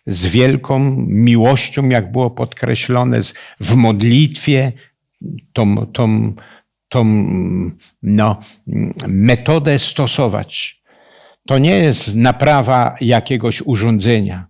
z 0.05 0.25
wielką 0.25 0.79
miłością, 1.07 1.89
jak 1.89 2.11
było 2.11 2.31
podkreślone, 2.31 3.21
w 3.59 3.75
modlitwie, 3.75 4.71
tą, 5.53 5.85
tą, 5.85 6.33
tą 6.89 7.05
no, 8.03 8.39
metodę 9.07 9.79
stosować. 9.79 10.81
To 11.47 11.57
nie 11.57 11.75
jest 11.75 12.15
naprawa 12.15 12.95
jakiegoś 13.01 13.61
urządzenia. 13.61 14.47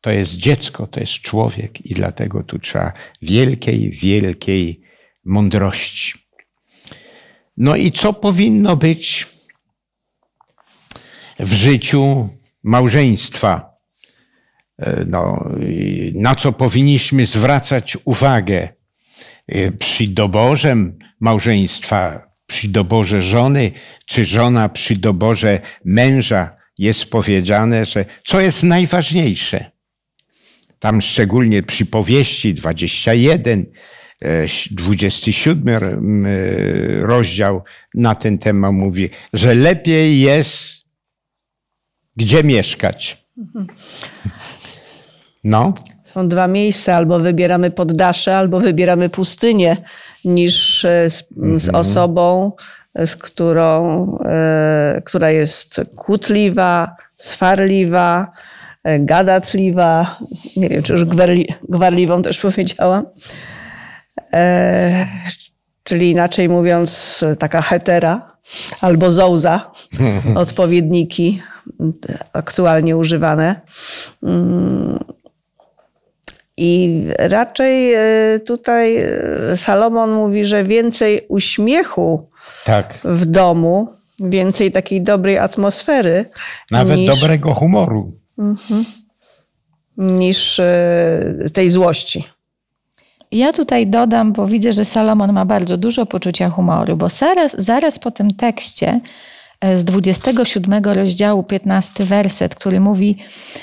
To 0.00 0.12
jest 0.12 0.36
dziecko, 0.36 0.86
to 0.86 1.00
jest 1.00 1.12
człowiek 1.12 1.86
i 1.86 1.94
dlatego 1.94 2.42
tu 2.42 2.58
trzeba 2.58 2.92
wielkiej, 3.22 3.90
wielkiej 3.90 4.80
mądrości. 5.24 6.12
No 7.56 7.76
i 7.76 7.92
co 7.92 8.12
powinno 8.12 8.76
być 8.76 9.35
w 11.38 11.52
życiu 11.52 12.28
małżeństwa. 12.62 13.76
E, 14.78 15.04
no, 15.06 15.50
na 16.14 16.34
co 16.34 16.52
powinniśmy 16.52 17.26
zwracać 17.26 17.98
uwagę 18.04 18.68
e, 19.48 19.72
przy 19.72 20.08
doborze 20.08 20.76
małżeństwa, 21.20 22.30
przy 22.46 22.68
doborze 22.68 23.22
żony, 23.22 23.72
czy 24.06 24.24
żona 24.24 24.68
przy 24.68 24.96
doborze 24.96 25.60
męża, 25.84 26.56
jest 26.78 27.10
powiedziane, 27.10 27.84
że 27.84 28.04
co 28.24 28.40
jest 28.40 28.62
najważniejsze. 28.62 29.70
Tam 30.78 31.02
szczególnie 31.02 31.62
przy 31.62 31.86
powieści 31.86 32.54
21 32.54 33.66
e, 34.22 34.46
27 34.70 35.68
m, 35.68 36.26
rozdział 37.00 37.64
na 37.94 38.14
ten 38.14 38.38
temat 38.38 38.72
mówi, 38.72 39.10
że 39.32 39.54
lepiej 39.54 40.20
jest 40.20 40.85
gdzie 42.16 42.44
mieszkać. 42.44 43.26
No, 45.44 45.74
Są 46.04 46.28
dwa 46.28 46.48
miejsca, 46.48 46.96
albo 46.96 47.18
wybieramy 47.18 47.70
poddasze, 47.70 48.36
albo 48.36 48.60
wybieramy 48.60 49.08
pustynię, 49.08 49.76
niż 50.24 50.84
e, 50.84 51.10
z, 51.10 51.28
z 51.56 51.68
osobą, 51.68 52.52
z 53.04 53.16
którą, 53.16 54.06
e, 54.24 55.02
która 55.04 55.30
jest 55.30 55.80
kłótliwa, 55.96 56.96
swarliwa, 57.16 58.32
e, 58.84 58.98
gadatliwa. 59.00 60.18
Nie 60.56 60.68
wiem, 60.68 60.82
czy 60.82 60.92
już 60.92 61.04
gwarli, 61.04 61.48
gwarliwą 61.68 62.22
też 62.22 62.40
powiedziałam. 62.40 63.06
E, 64.32 65.06
czyli 65.82 66.10
inaczej 66.10 66.48
mówiąc, 66.48 67.24
taka 67.38 67.62
hetera 67.62 68.35
albo 68.80 69.10
zołza, 69.10 69.70
odpowiedniki 70.34 71.40
aktualnie 72.32 72.96
używane. 72.96 73.60
I 76.56 77.02
raczej 77.18 77.94
e, 77.94 78.40
tutaj 78.46 78.96
e, 78.96 79.10
Salomon 79.56 80.10
mówi, 80.10 80.44
że 80.44 80.64
więcej 80.64 81.20
uśmiechu 81.28 82.30
tak. 82.64 82.98
w 83.04 83.26
domu, 83.26 83.92
więcej 84.20 84.72
takiej 84.72 85.02
dobrej 85.02 85.38
atmosfery 85.38 86.24
Nawet 86.70 86.96
niż, 86.98 87.20
dobrego 87.20 87.54
humoru. 87.54 88.12
niż 89.96 90.58
e, 90.60 91.34
tej 91.52 91.68
złości. 91.68 92.24
Ja 93.32 93.52
tutaj 93.52 93.86
dodam, 93.86 94.32
bo 94.32 94.46
widzę, 94.46 94.72
że 94.72 94.84
Salomon 94.84 95.32
ma 95.32 95.44
bardzo 95.44 95.76
dużo 95.76 96.06
poczucia 96.06 96.48
humoru, 96.50 96.96
bo 96.96 97.08
zaraz, 97.08 97.56
zaraz 97.58 97.98
po 97.98 98.10
tym 98.10 98.30
tekście 98.30 99.00
e, 99.60 99.76
z 99.76 99.84
27 99.84 100.84
rozdziału, 100.84 101.42
15 101.42 102.04
werset, 102.04 102.54
który 102.54 102.80
mówi 102.80 103.16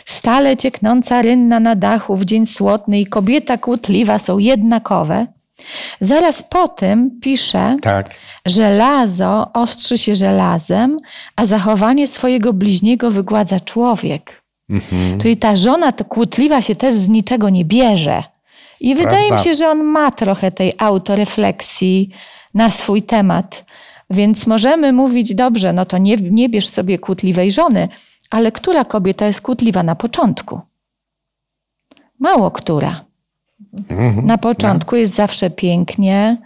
Stale 0.06 0.58
cieknąca 0.58 1.22
rynna 1.22 1.60
na 1.60 1.76
dachu 1.76 2.18
w 2.18 2.26
dzień 2.26 2.46
słotny 2.46 3.00
i 3.00 3.06
kobieta 3.06 3.58
kłótliwa 3.58 4.20
są 4.20 4.38
jednakowe. 4.38 5.28
Zaraz 6.02 6.44
po 6.44 6.68
tym 6.68 7.20
pisze, 7.22 7.78
Tak. 7.82 8.10
żelazo 8.46 9.52
ostrzy 9.54 9.98
się 9.98 10.16
żelazem, 10.16 10.98
a 11.36 11.46
zachowanie 11.46 12.08
swojego 12.08 12.54
bliźniego 12.54 13.12
wygładza 13.12 13.60
człowiek. 13.60 14.44
Czyli 15.22 15.38
ta 15.38 15.56
żona 15.56 15.92
to 15.92 16.06
kłótliwa 16.06 16.62
się 16.62 16.76
też 16.76 16.94
z 16.94 17.10
niczego 17.10 17.50
nie 17.50 17.66
bierze. 17.66 18.24
I 18.84 18.96
wydaje 18.96 19.24
mi 19.24 19.28
Prawda. 19.28 19.44
się, 19.44 19.54
że 19.56 19.70
on 19.70 19.84
ma 19.84 20.12
trochę 20.12 20.52
tej 20.52 20.74
autorefleksji 20.78 22.10
na 22.54 22.70
swój 22.70 23.02
temat. 23.02 23.66
Więc 24.10 24.48
możemy 24.48 24.94
mówić, 24.94 25.36
dobrze, 25.36 25.74
no 25.74 25.86
to 25.86 25.98
nie, 25.98 26.16
nie 26.16 26.50
bierz 26.50 26.70
sobie 26.70 27.00
kłótliwej 27.00 27.52
żony, 27.52 27.90
ale 28.30 28.52
która 28.52 28.86
kobieta 28.86 29.26
jest 29.26 29.42
kłótliwa 29.42 29.84
na 29.84 29.96
początku? 29.96 30.62
Mało 32.20 32.52
która. 32.52 33.06
Na 34.24 34.38
początku 34.38 34.96
jest 34.96 35.16
zawsze 35.16 35.50
pięknie 35.50 36.38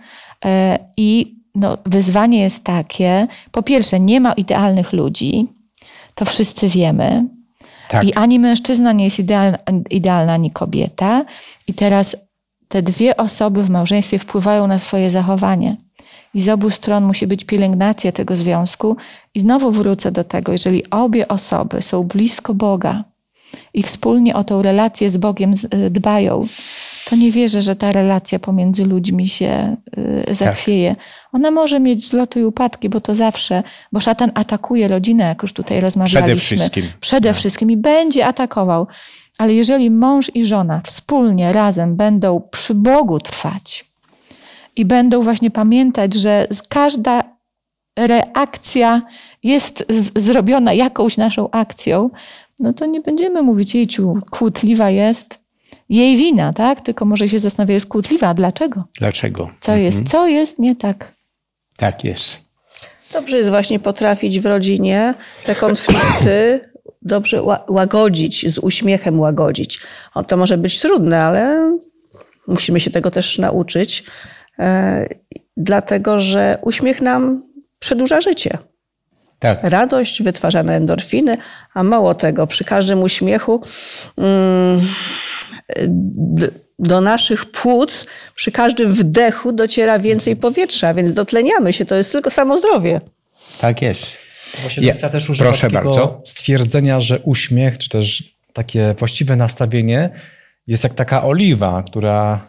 e, 0.45 0.79
i 0.97 1.35
no, 1.55 1.77
wyzwanie 1.85 2.39
jest 2.39 2.63
takie, 2.63 3.27
po 3.51 3.63
pierwsze, 3.63 3.99
nie 3.99 4.19
ma 4.19 4.33
idealnych 4.33 4.93
ludzi, 4.93 5.47
to 6.15 6.25
wszyscy 6.25 6.69
wiemy. 6.69 7.25
Tak. 7.89 8.03
I 8.03 8.13
ani 8.13 8.39
mężczyzna 8.39 8.91
nie 8.91 9.03
jest 9.03 9.19
idealna, 9.19 9.57
idealna, 9.89 10.33
ani 10.33 10.51
kobieta. 10.51 11.25
I 11.67 11.73
teraz 11.73 12.26
te 12.67 12.81
dwie 12.81 13.17
osoby 13.17 13.63
w 13.63 13.69
małżeństwie 13.69 14.19
wpływają 14.19 14.67
na 14.67 14.79
swoje 14.79 15.09
zachowanie. 15.09 15.77
I 16.33 16.39
z 16.41 16.49
obu 16.49 16.69
stron 16.69 17.03
musi 17.03 17.27
być 17.27 17.45
pielęgnacja 17.45 18.11
tego 18.11 18.35
związku. 18.35 18.97
I 19.35 19.39
znowu 19.39 19.71
wrócę 19.71 20.11
do 20.11 20.23
tego, 20.23 20.51
jeżeli 20.51 20.89
obie 20.89 21.27
osoby 21.27 21.81
są 21.81 22.03
blisko 22.03 22.53
Boga 22.53 23.03
i 23.73 23.83
wspólnie 23.83 24.35
o 24.35 24.43
tą 24.43 24.61
relację 24.61 25.09
z 25.09 25.17
Bogiem 25.17 25.51
y, 25.73 25.89
dbają, 25.89 26.43
to 27.09 27.15
nie 27.15 27.31
wierzę, 27.31 27.61
że 27.61 27.75
ta 27.75 27.91
relacja 27.91 28.39
pomiędzy 28.39 28.85
ludźmi 28.85 29.27
się 29.27 29.75
y, 30.29 30.33
zachwieje. 30.33 30.95
Ona 31.31 31.51
może 31.51 31.79
mieć 31.79 31.99
wzloty 31.99 32.39
i 32.39 32.43
upadki, 32.43 32.89
bo 32.89 33.01
to 33.01 33.15
zawsze, 33.15 33.63
bo 33.91 33.99
szatan 33.99 34.31
atakuje 34.33 34.87
rodzinę, 34.87 35.23
jak 35.23 35.41
już 35.41 35.53
tutaj 35.53 35.81
rozmawialiśmy. 35.81 36.57
wszystkim. 36.57 36.85
Przede 36.99 37.33
wszystkim 37.33 37.71
i 37.71 37.77
będzie 37.77 38.25
atakował. 38.25 38.87
Ale 39.37 39.53
jeżeli 39.53 39.91
mąż 39.91 40.31
i 40.35 40.45
żona 40.45 40.81
wspólnie, 40.85 41.53
razem 41.53 41.95
będą 41.95 42.41
przy 42.51 42.73
Bogu 42.73 43.19
trwać 43.19 43.85
i 44.75 44.85
będą 44.85 45.21
właśnie 45.21 45.51
pamiętać, 45.51 46.13
że 46.13 46.47
każda 46.69 47.23
reakcja 47.97 49.01
jest 49.43 49.85
zrobiona 50.15 50.73
jakąś 50.73 51.17
naszą 51.17 51.49
akcją, 51.51 52.09
no 52.59 52.73
to 52.73 52.85
nie 52.85 53.01
będziemy 53.01 53.41
mówić, 53.41 53.75
jejciu, 53.75 54.19
kłótliwa 54.29 54.89
jest, 54.89 55.39
jej 55.89 56.17
wina, 56.17 56.53
tak? 56.53 56.81
Tylko 56.81 57.05
może 57.05 57.29
się 57.29 57.39
zastanawia, 57.39 57.73
jest 57.73 57.85
kłótliwa, 57.85 58.33
dlaczego? 58.33 58.83
Dlaczego? 58.99 59.49
Co 59.59 59.75
jest, 59.75 60.09
co 60.09 60.27
jest 60.27 60.59
nie 60.59 60.75
tak? 60.75 61.13
Tak 61.77 62.03
jest. 62.03 62.37
Dobrze 63.13 63.37
jest 63.37 63.49
właśnie 63.49 63.79
potrafić 63.79 64.39
w 64.39 64.45
rodzinie 64.45 65.13
te 65.45 65.55
konflikty 65.55 66.69
dobrze 67.07 67.37
ła- 67.37 67.63
łagodzić, 67.69 68.53
z 68.53 68.57
uśmiechem 68.57 69.19
łagodzić. 69.19 69.79
O, 70.13 70.23
to 70.23 70.37
może 70.37 70.57
być 70.57 70.79
trudne, 70.79 71.23
ale 71.23 71.71
musimy 72.47 72.79
się 72.79 72.91
tego 72.91 73.11
też 73.11 73.37
nauczyć, 73.37 74.03
e, 74.59 75.07
dlatego 75.57 76.21
że 76.21 76.57
uśmiech 76.61 77.01
nam 77.01 77.43
przedłuża 77.79 78.21
życie. 78.21 78.57
Tak. 79.39 79.59
Radość, 79.63 80.23
wytwarzane 80.23 80.75
endorfiny, 80.75 81.37
a 81.73 81.83
mało 81.83 82.15
tego, 82.15 82.47
przy 82.47 82.63
każdym 82.63 83.03
uśmiechu 83.03 83.61
mm, 84.17 84.87
do 86.79 87.01
naszych 87.01 87.45
płuc, 87.45 88.07
przy 88.35 88.51
każdym 88.51 88.93
wdechu 88.93 89.51
dociera 89.51 89.99
więcej 89.99 90.35
powietrza, 90.35 90.93
więc 90.93 91.13
dotleniamy 91.13 91.73
się. 91.73 91.85
To 91.85 91.95
jest 91.95 92.11
tylko 92.11 92.29
samo 92.29 92.57
zdrowie. 92.57 93.01
Tak 93.61 93.81
jest. 93.81 94.26
Właśnie 94.61 94.83
Ja- 94.85 94.93
ja, 95.01 95.09
też 95.09 95.29
używa 95.29 95.49
proszę 95.49 95.69
takiego 95.69 95.83
bardzo. 95.83 96.21
stwierdzenia, 96.25 97.01
że 97.01 97.19
uśmiech, 97.19 97.77
czy 97.77 97.89
też 97.89 98.23
takie 98.53 98.95
właściwe 98.99 99.35
nastawienie 99.35 100.09
jest 100.67 100.83
jak 100.83 100.93
taka 100.93 101.23
oliwa, 101.23 101.83
która 101.83 102.47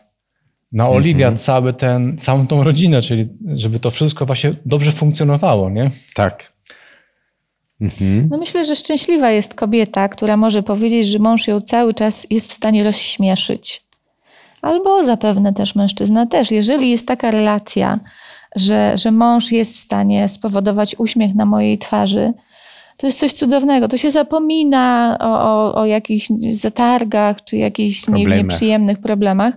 naoliwia 0.73 1.27
Mhm. 1.27 1.37
cały 1.39 1.73
ten, 1.73 2.19
całą 2.19 2.47
tą 2.47 2.65
rodzinę, 2.65 3.03
czyli 3.03 3.29
żeby 3.55 3.81
to 3.81 3.91
wszystko 3.91 4.27
właśnie 4.27 4.55
dobrze 4.67 4.93
funkcjonowało, 4.93 5.71
nie? 5.71 5.91
Tak. 6.15 6.53
Mhm. 7.81 8.29
No 8.31 8.39
myślę, 8.39 8.65
że 8.65 8.77
szczęśliwa 8.77 9.31
jest 9.31 9.55
kobieta, 9.55 10.09
która 10.09 10.37
może 10.37 10.63
powiedzieć, 10.63 11.07
że 11.09 11.19
mąż 11.19 11.49
ją 11.49 11.61
cały 11.61 11.95
czas 11.95 12.27
jest 12.31 12.51
w 12.51 12.55
stanie 12.55 12.85
rozśmieszyć. 12.85 13.83
Albo 14.63 15.03
zapewne 15.05 15.53
też 15.55 15.75
mężczyzna 15.75 16.27
też. 16.27 16.51
Jeżeli 16.51 16.91
jest 16.91 17.07
taka 17.07 17.31
relacja, 17.31 18.01
że, 18.57 18.97
że 18.97 19.11
mąż 19.11 19.53
jest 19.53 19.75
w 19.75 19.79
stanie 19.79 20.29
spowodować 20.29 20.97
uśmiech 20.99 21.35
na 21.35 21.45
mojej 21.45 21.79
twarzy, 21.79 22.35
to 22.99 23.07
jest 23.07 23.19
coś 23.19 23.33
cudownego. 23.33 23.89
To 23.89 23.97
się 23.97 24.11
zapomina 24.11 25.17
o, 25.21 25.25
o, 25.25 25.75
o 25.75 25.87
jakichś 25.87 26.29
zatargach 26.49 27.45
czy 27.45 27.57
jakichś 27.57 28.05
Problemach. 28.05 28.39
nieprzyjemnych 28.39 28.99
problemach. 29.01 29.55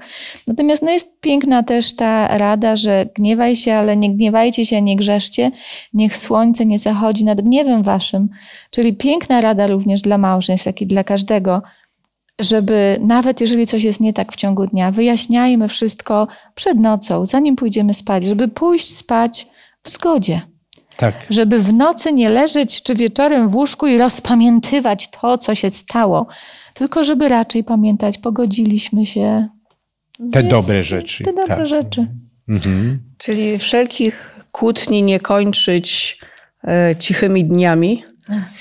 Natomiast 0.47 0.81
no 0.81 0.91
jest 0.91 1.19
piękna 1.21 1.63
też 1.63 1.95
ta 1.95 2.27
rada, 2.27 2.75
że 2.75 3.05
gniewaj 3.15 3.55
się, 3.55 3.73
ale 3.73 3.97
nie 3.97 4.15
gniewajcie 4.15 4.65
się, 4.65 4.81
nie 4.81 4.95
grzeszcie. 4.95 5.51
Niech 5.93 6.17
słońce 6.17 6.65
nie 6.65 6.79
zachodzi 6.79 7.25
nad 7.25 7.41
gniewem 7.41 7.83
waszym. 7.83 8.29
Czyli 8.69 8.93
piękna 8.93 9.41
rada 9.41 9.67
również 9.67 10.01
dla 10.01 10.17
małżeństw, 10.17 10.65
jak 10.65 10.81
i 10.81 10.87
dla 10.87 11.03
każdego, 11.03 11.61
żeby 12.41 12.99
nawet 13.01 13.41
jeżeli 13.41 13.67
coś 13.67 13.83
jest 13.83 13.99
nie 13.99 14.13
tak 14.13 14.31
w 14.31 14.35
ciągu 14.35 14.67
dnia, 14.67 14.91
wyjaśniajmy 14.91 15.67
wszystko 15.67 16.27
przed 16.55 16.77
nocą, 16.79 17.25
zanim 17.25 17.55
pójdziemy 17.55 17.93
spać, 17.93 18.25
żeby 18.25 18.47
pójść 18.47 18.95
spać 18.95 19.47
w 19.83 19.89
zgodzie 19.89 20.41
Tak. 20.97 21.25
żeby 21.29 21.59
w 21.59 21.73
nocy 21.73 22.13
nie 22.13 22.29
leżeć 22.29 22.83
czy 22.83 22.95
wieczorem 22.95 23.49
w 23.49 23.55
łóżku 23.55 23.87
i 23.87 23.97
rozpamiętywać 23.97 25.09
to, 25.21 25.37
co 25.37 25.55
się 25.55 25.69
stało, 25.69 26.27
tylko 26.73 27.03
żeby 27.03 27.27
raczej 27.27 27.63
pamiętać, 27.63 28.17
pogodziliśmy 28.17 29.05
się. 29.05 29.47
Te 30.31 30.39
Jest- 30.39 30.51
dobre 30.51 30.83
rzeczy. 30.83 31.23
Te 31.23 31.33
dobre 31.33 31.55
tak. 31.57 31.67
rzeczy. 31.67 32.07
Mhm. 32.49 32.99
Czyli 33.17 33.57
wszelkich 33.57 34.35
kłótni 34.51 35.03
nie 35.03 35.19
kończyć 35.19 36.17
e, 36.63 36.95
cichymi 36.95 37.43
dniami, 37.43 38.03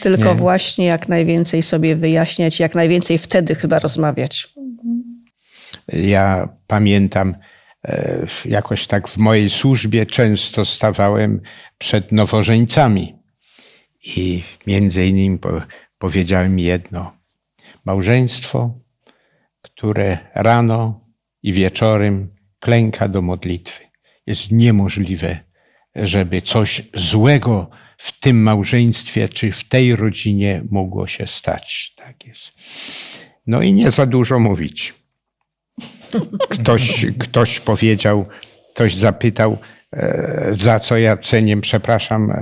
tylko 0.03 0.29
Nie. 0.29 0.35
właśnie 0.35 0.87
jak 0.87 1.09
najwięcej 1.09 1.63
sobie 1.63 1.97
wyjaśniać, 1.97 2.61
jak 2.61 2.75
najwięcej 2.75 3.19
wtedy 3.19 3.55
chyba 3.55 3.79
rozmawiać. 3.79 4.55
Ja 5.89 6.49
pamiętam, 6.67 7.35
e, 7.85 8.27
jakoś 8.45 8.87
tak 8.87 9.09
w 9.09 9.19
mojej 9.19 9.51
służbie 9.51 10.07
często 10.07 10.65
stawałem 10.65 11.41
przed 11.79 12.13
nowożeńcami 12.13 13.17
i 14.17 14.43
między 14.67 15.07
innymi 15.07 15.39
po, 15.39 15.63
powiedziałem 15.99 16.59
jedno. 16.59 17.13
Małżeństwo, 17.85 18.75
które 19.63 20.19
rano 20.35 21.01
i 21.43 21.53
wieczorem 21.53 22.29
klęka 22.61 23.09
do 23.09 23.23
modlitwy. 23.23 23.85
Jest 24.27 24.53
niemożliwe, 24.53 25.39
żeby 25.97 26.43
coś 26.43 26.83
złego 26.95 27.71
w 28.01 28.21
tym 28.21 28.43
małżeństwie 28.43 29.29
czy 29.29 29.53
w 29.53 29.65
tej 29.65 29.97
rodzinie 29.97 30.63
mogło 30.71 31.07
się 31.07 31.27
stać. 31.27 31.95
Tak 31.97 32.27
jest. 32.27 32.53
No 33.47 33.63
i 33.63 33.73
nie 33.73 33.91
za 33.91 34.07
dużo 34.07 34.39
mówić. 34.39 34.95
Ktoś, 36.49 37.07
ktoś 37.19 37.61
powiedział, 37.61 38.27
ktoś 38.75 38.97
zapytał, 38.97 39.59
e, 39.93 40.49
za 40.51 40.81
co 40.81 40.99
ja 40.99 41.17
cenię, 41.17 41.61
przepraszam, 41.61 42.31
e, 42.31 42.41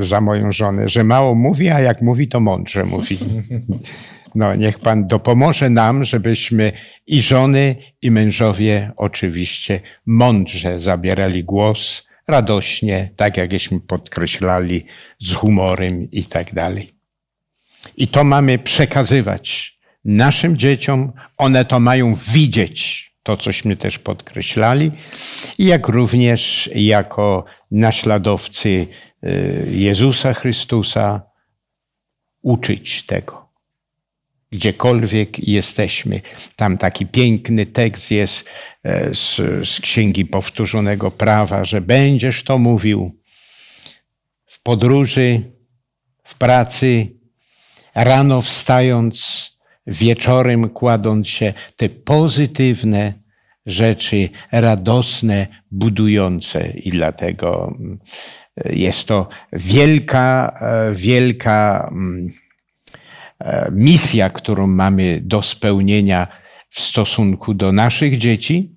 za 0.00 0.20
moją 0.20 0.52
żonę, 0.52 0.88
że 0.88 1.04
mało 1.04 1.34
mówi, 1.34 1.68
a 1.68 1.80
jak 1.80 2.02
mówi, 2.02 2.28
to 2.28 2.40
mądrze 2.40 2.84
mówi. 2.84 3.18
No, 4.34 4.54
niech 4.54 4.78
Pan 4.78 5.06
dopomoże 5.06 5.70
nam, 5.70 6.04
żebyśmy 6.04 6.72
i 7.06 7.22
żony, 7.22 7.76
i 8.02 8.10
mężowie 8.10 8.92
oczywiście 8.96 9.80
mądrze 10.06 10.80
zabierali 10.80 11.44
głos, 11.44 12.11
radośnie, 12.32 13.10
tak 13.16 13.36
jakśmy 13.36 13.80
podkreślali, 13.80 14.86
z 15.18 15.34
humorem 15.34 16.10
i 16.10 16.24
tak 16.24 16.54
dalej. 16.54 16.94
I 17.96 18.08
to 18.08 18.24
mamy 18.24 18.58
przekazywać 18.58 19.78
naszym 20.04 20.56
dzieciom, 20.56 21.12
one 21.38 21.64
to 21.64 21.80
mają 21.80 22.14
widzieć, 22.14 23.12
to 23.22 23.36
cośmy 23.36 23.76
też 23.76 23.98
podkreślali, 23.98 24.92
jak 25.58 25.88
również 25.88 26.70
jako 26.74 27.44
naśladowcy 27.70 28.68
y, 28.68 29.64
Jezusa 29.66 30.34
Chrystusa 30.34 31.22
uczyć 32.42 33.06
tego. 33.06 33.42
Gdziekolwiek 34.52 35.48
jesteśmy. 35.48 36.20
Tam 36.56 36.78
taki 36.78 37.06
piękny 37.06 37.66
tekst 37.66 38.10
jest 38.10 38.48
z, 39.12 39.36
z 39.68 39.80
Księgi 39.80 40.24
Powtórzonego 40.24 41.10
Prawa, 41.10 41.64
że 41.64 41.80
będziesz 41.80 42.44
to 42.44 42.58
mówił 42.58 43.18
w 44.46 44.62
podróży, 44.62 45.42
w 46.24 46.38
pracy, 46.38 47.06
rano 47.94 48.40
wstając, 48.40 49.48
wieczorem 49.86 50.68
kładąc 50.68 51.28
się, 51.28 51.54
te 51.76 51.88
pozytywne 51.88 53.12
rzeczy, 53.66 54.28
radosne, 54.52 55.46
budujące. 55.70 56.68
I 56.68 56.90
dlatego 56.90 57.74
mm, 57.78 57.98
jest 58.64 59.06
to 59.06 59.28
wielka, 59.52 60.54
e, 60.60 60.94
wielka 60.94 61.88
mm, 61.92 62.28
e, 63.40 63.70
misja, 63.72 64.30
którą 64.30 64.66
mamy 64.66 65.20
do 65.20 65.42
spełnienia 65.42 66.41
w 66.72 66.80
stosunku 66.80 67.54
do 67.54 67.72
naszych 67.72 68.18
dzieci, 68.18 68.74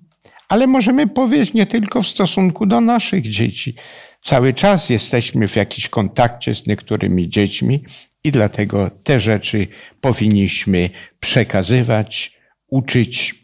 ale 0.48 0.66
możemy 0.66 1.06
powiedzieć 1.06 1.54
nie 1.54 1.66
tylko 1.66 2.02
w 2.02 2.06
stosunku 2.06 2.66
do 2.66 2.80
naszych 2.80 3.28
dzieci. 3.28 3.74
Cały 4.20 4.54
czas 4.54 4.90
jesteśmy 4.90 5.48
w 5.48 5.56
jakimś 5.56 5.88
kontakcie 5.88 6.54
z 6.54 6.66
niektórymi 6.66 7.28
dziećmi 7.28 7.84
i 8.24 8.30
dlatego 8.30 8.90
te 8.90 9.20
rzeczy 9.20 9.66
powinniśmy 10.00 10.90
przekazywać, 11.20 12.38
uczyć. 12.70 13.34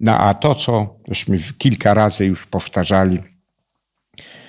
No 0.00 0.18
a 0.18 0.34
to, 0.34 0.54
co 0.54 0.96
żeśmy 1.08 1.38
kilka 1.58 1.94
razy 1.94 2.26
już 2.26 2.46
powtarzali, 2.46 3.18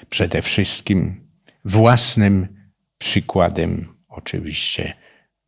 przede 0.10 0.42
wszystkim 0.42 1.28
własnym 1.66 2.48
przykładem 2.98 3.98
oczywiście 4.10 4.94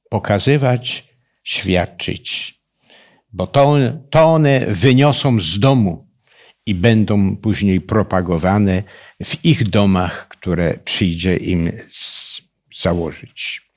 pokazywać, 0.10 1.08
świadczyć, 1.43 2.59
bo 3.32 3.48
to, 3.48 3.78
to 4.10 4.26
one 4.26 4.65
wyniosą 4.68 5.39
z 5.39 5.60
domu 5.60 6.08
i 6.65 6.76
będą 6.76 7.38
później 7.38 7.82
propagowane 7.82 8.84
w 9.24 9.46
ich 9.46 9.70
domach, 9.70 10.28
które 10.28 10.78
przyjdzie 10.86 11.38
im 11.38 11.72
założyć. 12.82 13.70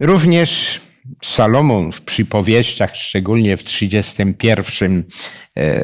Również 0.00 0.80
Salomon 1.24 1.92
w 1.92 2.00
przypowieściach, 2.00 2.96
szczególnie 2.96 3.56
w 3.56 3.62
31 3.62 5.04
e, 5.56 5.82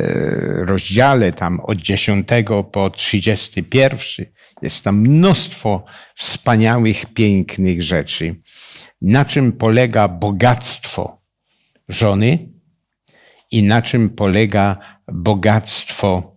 rozdziale, 0.64 1.33
tam 1.33 1.61
od 1.61 1.79
10 1.79 2.29
po 2.73 2.90
31, 2.90 4.27
jest 4.62 4.85
tam 4.85 5.01
mnóstwo 5.01 5.85
wspaniałych, 6.14 7.07
pięknych 7.07 7.83
rzeczy. 7.83 8.35
Na 9.03 9.25
czym 9.25 9.53
polega 9.53 10.09
bogactwo 10.09 11.21
żony 11.88 12.49
i 13.51 13.62
na 13.62 13.83
czym 13.83 14.11
polega 14.11 14.79
bogactwo 15.12 16.37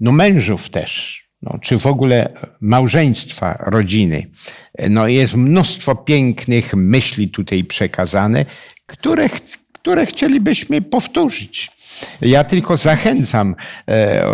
no 0.00 0.12
mężów 0.12 0.68
też 0.68 1.20
no, 1.42 1.58
czy 1.62 1.78
w 1.78 1.86
ogóle 1.86 2.28
małżeństwa, 2.60 3.56
rodziny. 3.60 4.30
No, 4.90 5.08
jest 5.08 5.34
mnóstwo 5.34 5.94
pięknych 5.94 6.74
myśli 6.74 7.28
tutaj 7.28 7.64
przekazane, 7.64 8.44
które, 8.86 9.28
które 9.72 10.06
chcielibyśmy 10.06 10.82
powtórzyć. 10.82 11.70
Ja 12.20 12.44
tylko 12.44 12.76
zachęcam 12.76 13.56
e, 13.88 14.24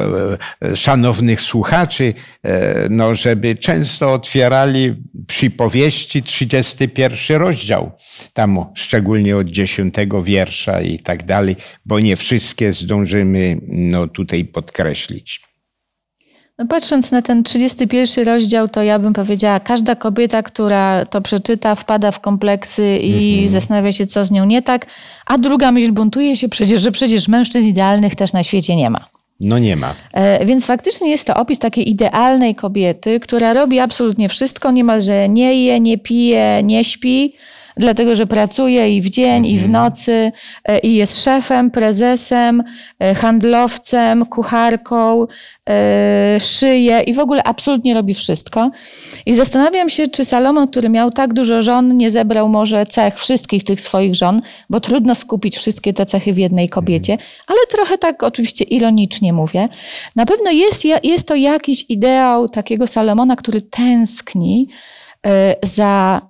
e, 0.62 0.76
szanownych 0.76 1.40
słuchaczy, 1.40 2.14
e, 2.42 2.88
no, 2.90 3.14
żeby 3.14 3.56
często 3.56 4.12
otwierali 4.12 4.94
przypowieści 5.26 6.22
31 6.22 7.36
rozdział, 7.36 7.92
tam 8.32 8.66
szczególnie 8.74 9.36
od 9.36 9.46
10 9.48 9.94
wiersza 10.22 10.80
i 10.80 10.98
tak 10.98 11.24
dalej, 11.24 11.56
bo 11.86 12.00
nie 12.00 12.16
wszystkie 12.16 12.72
zdążymy 12.72 13.60
no, 13.68 14.08
tutaj 14.08 14.44
podkreślić. 14.44 15.45
No 16.58 16.66
patrząc 16.66 17.10
na 17.10 17.22
ten 17.22 17.42
31 17.42 18.26
rozdział, 18.26 18.68
to 18.68 18.82
ja 18.82 18.98
bym 18.98 19.12
powiedziała, 19.12 19.60
każda 19.60 19.94
kobieta, 19.94 20.42
która 20.42 21.06
to 21.06 21.20
przeczyta, 21.20 21.74
wpada 21.74 22.10
w 22.10 22.20
kompleksy 22.20 22.96
i 22.96 23.30
mhm. 23.30 23.48
zastanawia 23.48 23.92
się, 23.92 24.06
co 24.06 24.24
z 24.24 24.30
nią 24.30 24.44
nie 24.44 24.62
tak, 24.62 24.86
a 25.26 25.38
druga 25.38 25.72
myśl 25.72 25.92
buntuje 25.92 26.36
się 26.36 26.48
przecież, 26.48 26.80
że 26.80 26.92
przecież 26.92 27.28
mężczyzn 27.28 27.68
idealnych 27.68 28.14
też 28.14 28.32
na 28.32 28.42
świecie 28.42 28.76
nie 28.76 28.90
ma. 28.90 29.04
No 29.40 29.58
nie 29.58 29.76
ma. 29.76 29.94
E, 30.12 30.46
więc 30.46 30.66
faktycznie 30.66 31.10
jest 31.10 31.26
to 31.26 31.34
opis 31.34 31.58
takiej 31.58 31.90
idealnej 31.90 32.54
kobiety, 32.54 33.20
która 33.20 33.52
robi 33.52 33.80
absolutnie 33.80 34.28
wszystko, 34.28 34.70
niemalże 34.70 35.28
nie 35.28 35.64
je, 35.64 35.80
nie 35.80 35.98
pije, 35.98 36.62
nie 36.62 36.84
śpi, 36.84 37.32
dlatego 37.76 38.14
że 38.14 38.26
pracuje 38.26 38.96
i 38.96 39.02
w 39.02 39.10
dzień, 39.10 39.36
mhm. 39.36 39.44
i 39.44 39.58
w 39.58 39.64
mhm. 39.64 39.72
nocy, 39.72 40.32
e, 40.64 40.78
i 40.78 40.94
jest 40.94 41.24
szefem, 41.24 41.70
prezesem, 41.70 42.62
e, 42.98 43.14
handlowcem, 43.14 44.26
kucharką, 44.26 45.26
e, 45.68 46.40
szyje 46.40 47.00
i 47.00 47.14
w 47.14 47.18
ogóle 47.18 47.42
absolutnie 47.42 47.94
robi 47.94 48.14
wszystko. 48.14 48.70
I 49.26 49.34
zastanawiam 49.34 49.88
się, 49.88 50.06
czy 50.06 50.24
Salomon, 50.24 50.68
który 50.68 50.88
miał 50.88 51.10
tak 51.10 51.34
dużo 51.34 51.62
żon, 51.62 51.96
nie 51.96 52.10
zebrał 52.10 52.48
może 52.48 52.86
cech 52.86 53.18
wszystkich 53.18 53.64
tych 53.64 53.80
swoich 53.80 54.14
żon, 54.14 54.42
bo 54.70 54.80
trudno 54.80 55.14
skupić 55.14 55.56
wszystkie 55.56 55.92
te 55.92 56.06
cechy 56.06 56.32
w 56.32 56.38
jednej 56.38 56.68
kobiecie, 56.68 57.12
mhm. 57.12 57.30
ale 57.46 57.58
trochę 57.70 57.98
tak 57.98 58.22
oczywiście 58.22 58.64
ironicznie 58.64 59.32
mówię. 59.32 59.68
Na 60.16 60.26
pewno 60.26 60.50
jest, 60.50 60.84
jest 61.02 61.28
to 61.28 61.34
jakiś 61.34 61.84
ideał 61.88 62.48
takiego 62.48 62.86
Salomona, 62.86 63.36
który 63.36 63.62
tęskni 63.62 64.68
za 65.62 66.20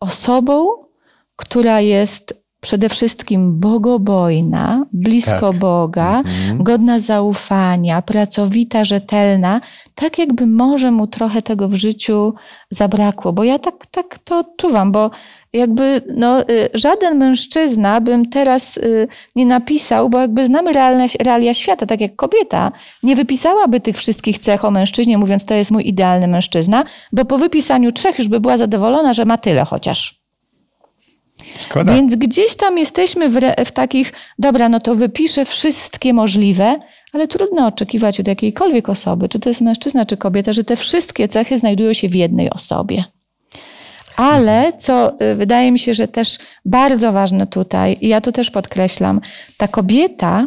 osobą, 0.00 0.81
która 1.42 1.80
jest 1.80 2.42
przede 2.62 2.88
wszystkim 2.88 3.60
bogobojna, 3.60 4.86
blisko 4.92 5.50
tak. 5.50 5.58
Boga, 5.58 6.18
mhm. 6.18 6.62
godna 6.62 6.98
zaufania, 6.98 8.02
pracowita, 8.02 8.84
rzetelna, 8.84 9.60
tak 9.94 10.18
jakby 10.18 10.46
może 10.46 10.90
mu 10.90 11.06
trochę 11.06 11.42
tego 11.42 11.68
w 11.68 11.74
życiu 11.74 12.34
zabrakło. 12.70 13.32
Bo 13.32 13.44
ja 13.44 13.58
tak, 13.58 13.86
tak 13.86 14.18
to 14.18 14.38
odczuwam, 14.38 14.92
bo 14.92 15.10
jakby 15.52 16.02
no, 16.16 16.48
y, 16.48 16.68
żaden 16.74 17.18
mężczyzna 17.18 18.00
bym 18.00 18.28
teraz 18.28 18.76
y, 18.76 19.08
nie 19.36 19.46
napisał, 19.46 20.10
bo 20.10 20.20
jakby 20.20 20.46
znamy 20.46 20.72
realne, 20.72 21.06
realia 21.20 21.54
świata, 21.54 21.86
tak 21.86 22.00
jak 22.00 22.16
kobieta, 22.16 22.72
nie 23.02 23.16
wypisałaby 23.16 23.80
tych 23.80 23.96
wszystkich 23.96 24.38
cech 24.38 24.64
o 24.64 24.70
mężczyźnie, 24.70 25.18
mówiąc, 25.18 25.44
to 25.44 25.54
jest 25.54 25.70
mój 25.70 25.88
idealny 25.88 26.28
mężczyzna, 26.28 26.84
bo 27.12 27.24
po 27.24 27.38
wypisaniu 27.38 27.92
trzech 27.92 28.18
już 28.18 28.28
by 28.28 28.40
była 28.40 28.56
zadowolona, 28.56 29.12
że 29.12 29.24
ma 29.24 29.38
tyle 29.38 29.64
chociaż. 29.64 30.21
Szkoda. 31.58 31.94
Więc 31.94 32.14
gdzieś 32.14 32.56
tam 32.56 32.78
jesteśmy 32.78 33.28
w, 33.28 33.40
w 33.64 33.72
takich, 33.72 34.12
dobra, 34.38 34.68
no 34.68 34.80
to 34.80 34.94
wypiszę 34.94 35.44
wszystkie 35.44 36.12
możliwe, 36.12 36.78
ale 37.12 37.28
trudno 37.28 37.66
oczekiwać 37.66 38.20
od 38.20 38.28
jakiejkolwiek 38.28 38.88
osoby, 38.88 39.28
czy 39.28 39.40
to 39.40 39.50
jest 39.50 39.60
mężczyzna, 39.60 40.06
czy 40.06 40.16
kobieta, 40.16 40.52
że 40.52 40.64
te 40.64 40.76
wszystkie 40.76 41.28
cechy 41.28 41.56
znajdują 41.56 41.92
się 41.92 42.08
w 42.08 42.14
jednej 42.14 42.50
osobie. 42.50 43.04
Ale 44.16 44.72
co 44.78 45.20
y, 45.20 45.34
wydaje 45.34 45.72
mi 45.72 45.78
się, 45.78 45.94
że 45.94 46.08
też 46.08 46.38
bardzo 46.64 47.12
ważne 47.12 47.46
tutaj, 47.46 47.98
i 48.00 48.08
ja 48.08 48.20
to 48.20 48.32
też 48.32 48.50
podkreślam, 48.50 49.20
ta 49.56 49.68
kobieta 49.68 50.46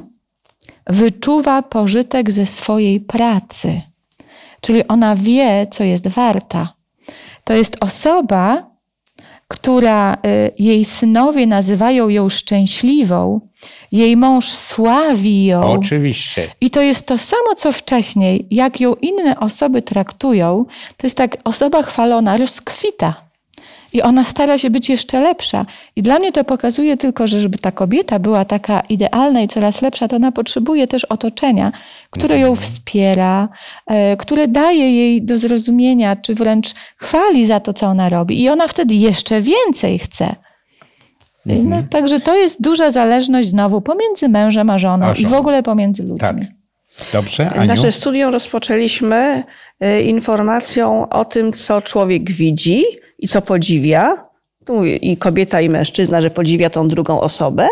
wyczuwa 0.87 1.61
pożytek 1.61 2.31
ze 2.31 2.45
swojej 2.45 2.99
pracy. 2.99 3.81
Czyli 4.61 4.87
ona 4.87 5.15
wie, 5.15 5.67
co 5.71 5.83
jest 5.83 6.07
warta. 6.07 6.73
To 7.43 7.53
jest 7.53 7.77
osoba, 7.79 8.74
która 9.55 10.13
y, 10.13 10.51
jej 10.59 10.85
synowie 10.85 11.47
nazywają 11.47 12.09
ją 12.09 12.29
szczęśliwą, 12.29 13.41
jej 13.91 14.17
mąż 14.17 14.45
sławi 14.49 15.45
ją. 15.45 15.63
Oczywiście. 15.63 16.49
I 16.61 16.69
to 16.69 16.81
jest 16.81 17.07
to 17.07 17.17
samo, 17.17 17.55
co 17.57 17.71
wcześniej. 17.71 18.47
Jak 18.51 18.79
ją 18.79 18.93
inne 18.93 19.39
osoby 19.39 19.81
traktują, 19.81 20.65
to 20.97 21.07
jest 21.07 21.17
tak, 21.17 21.37
osoba 21.43 21.83
chwalona 21.83 22.37
rozkwita. 22.37 23.24
I 23.95 24.01
ona 24.01 24.23
stara 24.23 24.57
się 24.57 24.69
być 24.69 24.89
jeszcze 24.89 25.21
lepsza. 25.21 25.65
I 25.95 26.01
dla 26.01 26.19
mnie 26.19 26.31
to 26.31 26.43
pokazuje 26.43 26.97
tylko, 26.97 27.27
że 27.27 27.39
żeby 27.39 27.57
ta 27.57 27.71
kobieta 27.71 28.19
była 28.19 28.45
taka 28.45 28.79
idealna 28.89 29.41
i 29.41 29.47
coraz 29.47 29.81
lepsza, 29.81 30.07
to 30.07 30.15
ona 30.15 30.31
potrzebuje 30.31 30.87
też 30.87 31.05
otoczenia, 31.05 31.71
które 32.09 32.39
ją 32.39 32.55
wspiera, 32.55 33.49
e, 33.87 34.17
które 34.17 34.47
daje 34.47 34.95
jej 34.95 35.21
do 35.23 35.37
zrozumienia, 35.37 36.15
czy 36.15 36.35
wręcz 36.35 36.73
chwali 36.97 37.45
za 37.45 37.59
to, 37.59 37.73
co 37.73 37.87
ona 37.87 38.09
robi. 38.09 38.41
I 38.41 38.49
ona 38.49 38.67
wtedy 38.67 38.95
jeszcze 38.95 39.41
więcej 39.41 39.99
chce. 39.99 40.35
No, 41.45 41.83
także 41.89 42.19
to 42.19 42.35
jest 42.35 42.61
duża 42.61 42.89
zależność 42.89 43.49
znowu 43.49 43.81
pomiędzy 43.81 44.29
mężem 44.29 44.69
a 44.69 44.79
żoną, 44.79 45.05
A 45.05 45.11
i 45.11 45.15
w 45.15 45.17
żoną. 45.17 45.37
ogóle 45.37 45.63
pomiędzy 45.63 46.03
ludźmi. 46.03 46.19
Tak. 46.19 46.37
Dobrze, 47.13 47.49
Aniu? 47.49 47.67
Nasze 47.67 47.91
studium 47.91 48.31
rozpoczęliśmy 48.31 49.43
e, 49.79 50.01
informacją 50.01 51.09
o 51.09 51.25
tym, 51.25 51.53
co 51.53 51.81
człowiek 51.81 52.31
widzi 52.31 52.83
i 53.19 53.27
co 53.27 53.41
podziwia. 53.41 54.25
Mówię 54.69 54.95
I 54.95 55.17
kobieta, 55.17 55.61
i 55.61 55.69
mężczyzna, 55.69 56.21
że 56.21 56.31
podziwia 56.31 56.69
tą 56.69 56.87
drugą 56.87 57.21
osobę. 57.21 57.67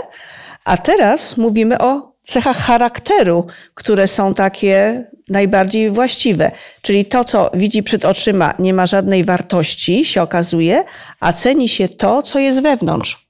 A 0.65 0.77
teraz 0.77 1.37
mówimy 1.37 1.77
o 1.77 2.13
cechach 2.21 2.57
charakteru, 2.57 3.47
które 3.73 4.07
są 4.07 4.33
takie 4.33 5.03
najbardziej 5.29 5.91
właściwe. 5.91 6.51
Czyli 6.81 7.05
to, 7.05 7.23
co 7.23 7.51
widzi 7.53 7.83
przed 7.83 8.05
oczyma, 8.05 8.53
nie 8.59 8.73
ma 8.73 8.87
żadnej 8.87 9.23
wartości, 9.23 10.05
się 10.05 10.21
okazuje, 10.21 10.83
a 11.19 11.33
ceni 11.33 11.69
się 11.69 11.89
to, 11.89 12.21
co 12.21 12.39
jest 12.39 12.61
wewnątrz. 12.61 13.27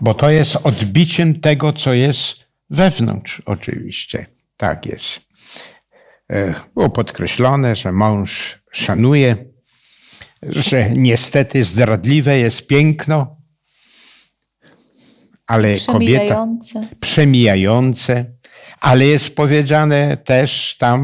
Bo 0.00 0.14
to 0.14 0.30
jest 0.30 0.56
odbiciem 0.64 1.40
tego, 1.40 1.72
co 1.72 1.94
jest 1.94 2.36
wewnątrz, 2.70 3.42
oczywiście. 3.46 4.26
Tak 4.56 4.86
jest. 4.86 5.20
E, 6.30 6.54
Było 6.74 6.90
podkreślone, 6.90 7.76
że 7.76 7.92
mąż 7.92 8.62
szanuje, 8.72 9.36
że 10.42 10.90
niestety 10.90 11.64
zdradliwe 11.64 12.38
jest 12.38 12.66
piękno, 12.66 13.36
ale 15.46 15.74
kobieta 15.86 16.24
Przemijające. 16.24 16.88
przemijające, 17.00 18.24
ale 18.80 19.06
jest 19.06 19.36
powiedziane 19.36 20.16
też 20.16 20.76
tam 20.78 21.02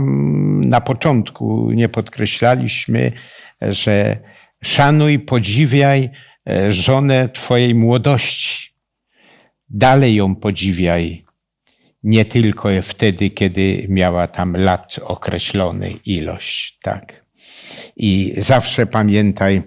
na 0.65 0.81
początku, 0.81 1.71
nie 1.73 1.89
podkreślaliśmy, 1.89 3.13
że 3.61 4.17
szanuj, 4.65 5.19
podziwiaj 5.19 6.11
e, 6.49 6.73
żonę 6.73 7.29
Twojej 7.29 7.75
młodości. 7.75 8.69
Dalej 9.69 10.15
ją 10.15 10.37
podziwiaj, 10.37 11.25
nie 12.03 12.25
tylko 12.25 12.69
wtedy, 12.83 13.31
kiedy 13.31 13.87
miała 13.89 14.27
tam 14.27 14.57
lat 14.57 15.01
określony 15.03 15.91
ilość, 15.91 16.79
tak. 16.83 17.28
I 17.97 18.35
zawsze 18.39 18.87
pamiętaj, 18.87 19.63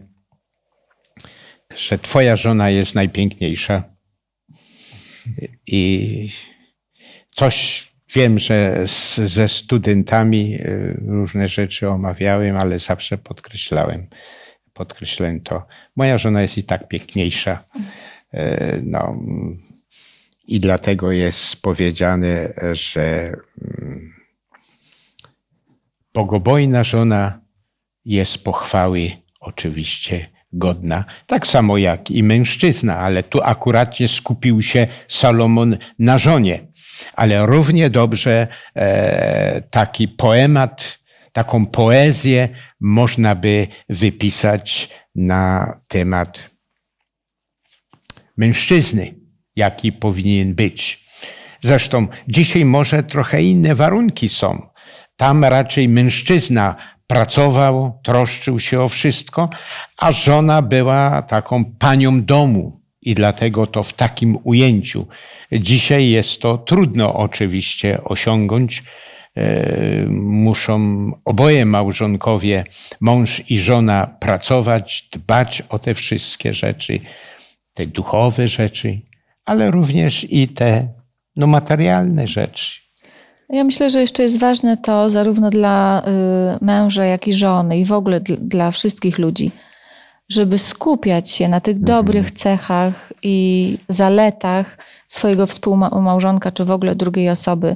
że 1.78 1.98
Twoja 1.98 2.36
żona 2.36 2.70
jest 2.70 2.96
najpiękniejsza. 2.96 3.84
I 5.68 6.30
coś 7.36 7.88
wiem, 8.16 8.40
że 8.40 8.84
z, 8.88 9.16
ze 9.16 9.48
studentami 9.48 10.56
y, 10.56 11.00
różne 11.08 11.50
rzeczy 11.50 11.90
omawiałem, 11.90 12.58
ale 12.58 12.80
zawsze 12.80 13.18
podkreślałem, 13.18 14.08
podkreślałem 14.74 15.42
to. 15.42 15.68
Moja 15.96 16.18
żona 16.18 16.42
jest 16.42 16.58
i 16.58 16.64
tak 16.64 16.88
piękniejsza. 16.88 17.66
Y, 18.34 18.82
No, 18.84 19.18
I 20.48 20.60
dlatego 20.60 21.12
jest 21.12 21.62
powiedziane, 21.62 22.54
że 22.72 23.34
mm, 23.62 24.14
bogobojna 26.14 26.84
żona 26.84 27.42
jest 28.06 28.44
pochwały 28.44 29.12
oczywiście 29.40 30.28
godna, 30.54 31.06
tak 31.28 31.48
samo 31.48 31.78
jak 31.78 32.12
i 32.12 32.24
mężczyzna, 32.24 32.98
ale 32.98 33.24
tu 33.24 33.42
akuratnie 33.44 34.08
skupił 34.08 34.62
się 34.62 34.88
Salomon 35.08 35.78
na 36.00 36.18
żonie. 36.18 36.68
Ale 37.14 37.46
równie 37.46 37.90
dobrze 37.90 38.48
e, 38.76 39.62
taki 39.70 40.08
poemat, 40.08 41.00
taką 41.32 41.66
poezję 41.66 42.50
można 42.80 43.36
by 43.36 43.68
wypisać 43.90 44.90
na 45.16 45.74
temat 45.88 46.50
mężczyzny, 48.38 49.16
jaki 49.56 49.92
powinien 49.92 50.56
być. 50.56 51.02
Zresztą 51.60 52.08
dzisiaj 52.28 52.66
może 52.66 53.04
trochę 53.04 53.44
inne 53.44 53.76
warunki 53.76 54.30
są. 54.30 54.68
Tam 55.16 55.46
raczej 55.46 55.90
mężczyzna 55.90 56.76
pracował, 57.12 58.00
troszczył 58.04 58.60
się 58.60 58.82
o 58.82 58.90
wszystko, 58.90 59.50
a 59.98 60.12
żona 60.12 60.62
była 60.62 61.22
taką 61.22 61.66
panią 61.66 62.24
domu. 62.24 62.82
I 63.02 63.16
dlatego 63.16 63.68
to 63.68 63.84
w 63.84 63.94
takim 63.94 64.38
ujęciu. 64.44 65.08
Dzisiaj 65.52 66.10
jest 66.10 66.42
to 66.42 66.58
trudno 66.58 67.14
oczywiście 67.14 68.04
osiągnąć. 68.04 68.84
E, 69.38 70.06
Muszą 70.10 71.12
oboje 71.26 71.66
małżonkowie, 71.66 72.66
mąż 73.02 73.44
i 73.50 73.60
żona, 73.60 74.08
pracować, 74.20 75.10
dbać 75.14 75.64
o 75.70 75.80
te 75.80 75.94
wszystkie 75.94 76.54
rzeczy, 76.54 77.00
te 77.74 77.88
duchowe 77.88 78.48
rzeczy, 78.48 79.02
ale 79.46 79.72
również 79.72 80.28
i 80.30 80.48
te 80.48 80.88
no, 81.36 81.48
materialne 81.48 82.28
rzeczy. 82.28 82.81
Ja 83.52 83.64
myślę, 83.64 83.90
że 83.90 84.02
jeszcze 84.02 84.24
jest 84.24 84.40
ważne 84.40 84.78
to 84.78 85.10
zarówno 85.10 85.50
dla 85.50 86.02
y, 86.62 86.66
męża, 86.66 87.06
jak 87.06 87.28
i 87.28 87.34
żony 87.34 87.80
i 87.80 87.86
w 87.86 87.92
ogóle 87.92 88.22
dl- 88.22 88.38
dla 88.38 88.72
wszystkich 88.72 89.20
ludzi, 89.20 89.52
żeby 90.30 90.58
skupiać 90.58 91.30
się 91.30 91.48
na 91.48 91.62
tych 91.62 91.80
dobrych 91.80 92.32
cechach 92.32 93.14
i 93.24 93.78
zaletach 93.90 94.78
swojego 95.08 95.48
współmałżonka, 95.48 96.52
czy 96.52 96.66
w 96.66 96.72
ogóle 96.72 96.96
drugiej 96.96 97.30
osoby. 97.30 97.76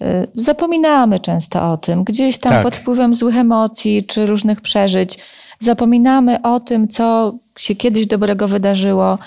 Y, 0.00 0.04
Zapominamy 0.34 1.20
często 1.20 1.72
o 1.72 1.76
tym, 1.76 2.04
gdzieś 2.04 2.38
tam 2.38 2.52
Tak. 2.52 2.62
pod 2.62 2.76
wpływem 2.76 3.14
złych 3.14 3.36
emocji 3.36 4.04
czy 4.04 4.26
różnych 4.26 4.60
przeżyć. 4.60 5.18
Zapominamy 5.58 6.42
o 6.42 6.60
tym, 6.60 6.88
co 6.88 7.34
się 7.58 7.74
kiedyś 7.74 8.06
dobrego 8.06 8.48
wydarzyło. 8.48 9.18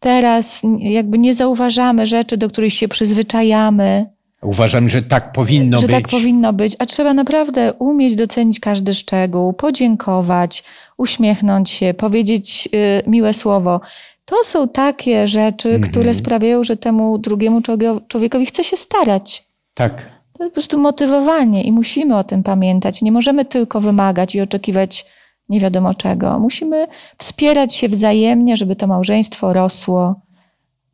Teraz 0.00 0.62
jakby 0.78 1.18
nie 1.18 1.34
zauważamy 1.34 2.06
rzeczy, 2.06 2.36
do 2.36 2.48
których 2.48 2.72
się 2.72 2.88
przyzwyczajamy 2.88 4.06
Uważam, 4.42 4.88
że 4.88 5.02
tak 5.02 5.32
powinno 5.32 5.78
że 5.78 5.86
być. 5.86 5.96
tak 5.96 6.08
powinno 6.08 6.52
być, 6.52 6.76
a 6.78 6.86
trzeba 6.86 7.14
naprawdę 7.14 7.72
umieć 7.72 8.14
docenić 8.16 8.60
każdy 8.60 8.94
szczegół, 8.94 9.52
podziękować, 9.52 10.64
uśmiechnąć 10.96 11.70
się, 11.70 11.94
powiedzieć 11.94 12.68
y, 12.74 13.10
miłe 13.10 13.32
słowo. 13.34 13.80
To 14.24 14.36
są 14.44 14.68
takie 14.68 15.26
rzeczy, 15.26 15.68
Mhm. 15.74 15.90
które 15.92 16.14
sprawiają, 16.14 16.64
że 16.64 16.76
temu 16.76 17.18
drugiemu 17.18 17.60
człowie- 17.62 18.00
człowiekowi 18.08 18.46
chce 18.46 18.64
się 18.64 18.76
starać. 18.76 19.44
Tak. 19.74 19.94
To 20.32 20.44
jest 20.44 20.54
po 20.54 20.60
prostu 20.60 20.78
motywowanie 20.78 21.62
i 21.62 21.72
musimy 21.72 22.16
o 22.16 22.24
tym 22.24 22.42
pamiętać. 22.42 23.02
Nie 23.02 23.12
możemy 23.12 23.44
tylko 23.44 23.80
wymagać 23.80 24.34
i 24.34 24.40
oczekiwać 24.40 25.04
nie 25.48 25.60
wiadomo 25.60 25.94
czego. 25.94 26.38
Musimy 26.38 26.86
wspierać 27.18 27.74
się 27.74 27.88
wzajemnie, 27.88 28.56
żeby 28.56 28.76
to 28.76 28.86
małżeństwo 28.86 29.52
rosło. 29.52 30.14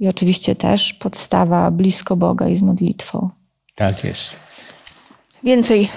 I 0.00 0.08
oczywiście 0.08 0.54
też 0.54 0.94
podstawa 0.94 1.70
blisko 1.70 2.16
Boga 2.16 2.48
i 2.48 2.56
z 2.56 2.62
modlitwą. 2.62 3.30
Tak 3.74 4.04
jest. 4.04 4.36
Więcej 5.44 5.88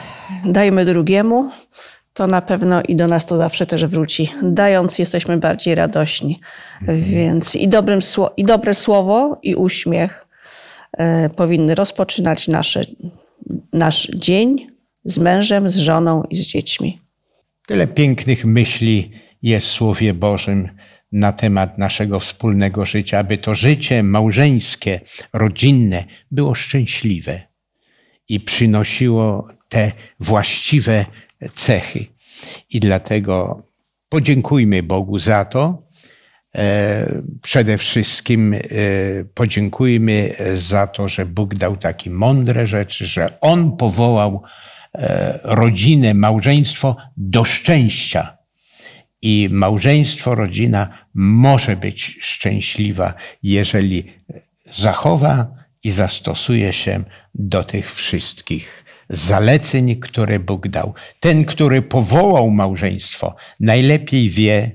dajmy 0.46 0.86
drugiemu, 0.86 1.52
to 2.14 2.28
na 2.28 2.42
pewno 2.42 2.82
i 2.82 2.96
do 2.96 3.08
nas 3.08 3.26
to 3.26 3.36
zawsze 3.36 3.66
też 3.66 3.86
wróci. 3.86 4.30
Dając 4.44 5.00
jesteśmy 5.00 5.38
bardziej 5.38 5.76
radośni. 5.76 6.40
Więc 6.88 7.56
i, 7.56 7.68
dobrym, 7.68 8.00
sło- 8.00 8.30
i 8.38 8.44
dobre 8.44 8.74
słowo, 8.74 9.40
i 9.44 9.56
uśmiech 9.56 10.28
e, 10.98 11.30
powinny 11.30 11.76
rozpoczynać 11.76 12.48
nasze, 12.48 12.82
nasz 13.74 14.08
dzień 14.16 14.68
z 15.06 15.18
mężem, 15.18 15.70
z 15.70 15.76
żoną 15.78 16.24
i 16.30 16.36
z 16.36 16.48
dziećmi. 16.48 17.02
Tyle 17.68 17.88
pięknych 17.88 18.46
myśli 18.46 19.12
jest 19.42 19.68
w 19.68 19.72
Słowie 19.72 20.14
Bożym 20.14 20.70
na 21.12 21.34
temat 21.34 21.78
naszego 21.78 22.20
wspólnego 22.20 22.86
życia, 22.86 23.20
aby 23.20 23.38
to 23.38 23.56
życie 23.56 24.04
małżeńskie, 24.04 25.02
rodzinne 25.34 26.04
było 26.32 26.56
szczęśliwe 26.56 27.42
i 28.30 28.40
przynosiło 28.40 29.48
te 29.70 29.92
właściwe 30.20 31.06
cechy. 31.54 32.06
I 32.70 32.80
dlatego 32.80 33.64
podziękujmy 34.10 34.84
Bogu 34.84 35.20
za 35.20 35.46
to. 35.46 35.84
E, 36.56 37.22
Przede 37.42 37.78
wszystkim 37.78 38.54
e, 38.54 38.60
podziękujmy 39.34 40.34
za 40.56 40.88
to, 40.88 41.10
że 41.10 41.26
Bóg 41.26 41.56
dał 41.56 41.78
takie 41.78 42.10
mądre 42.10 42.68
rzeczy, 42.68 43.08
że 43.08 43.40
On 43.42 43.78
powołał 43.78 44.44
e, 44.94 45.40
rodzinę, 45.44 46.14
małżeństwo 46.14 46.96
do 47.18 47.46
szczęścia. 47.46 48.39
I 49.22 49.50
małżeństwo, 49.52 50.36
rodzina 50.36 50.90
może 51.14 51.76
być 51.76 52.18
szczęśliwa, 52.22 53.14
jeżeli 53.44 54.04
zachowa 54.72 55.48
i 55.84 55.92
zastosuje 55.92 56.74
się 56.74 57.04
do 57.36 57.64
tych 57.64 57.94
wszystkich 57.94 58.86
zaleceń, 59.10 59.96
które 59.96 60.40
Bóg 60.40 60.68
dał. 60.68 60.94
Ten, 61.20 61.46
który 61.46 61.82
powołał 61.82 62.50
małżeństwo, 62.52 63.36
najlepiej 63.60 64.30
wie, 64.30 64.72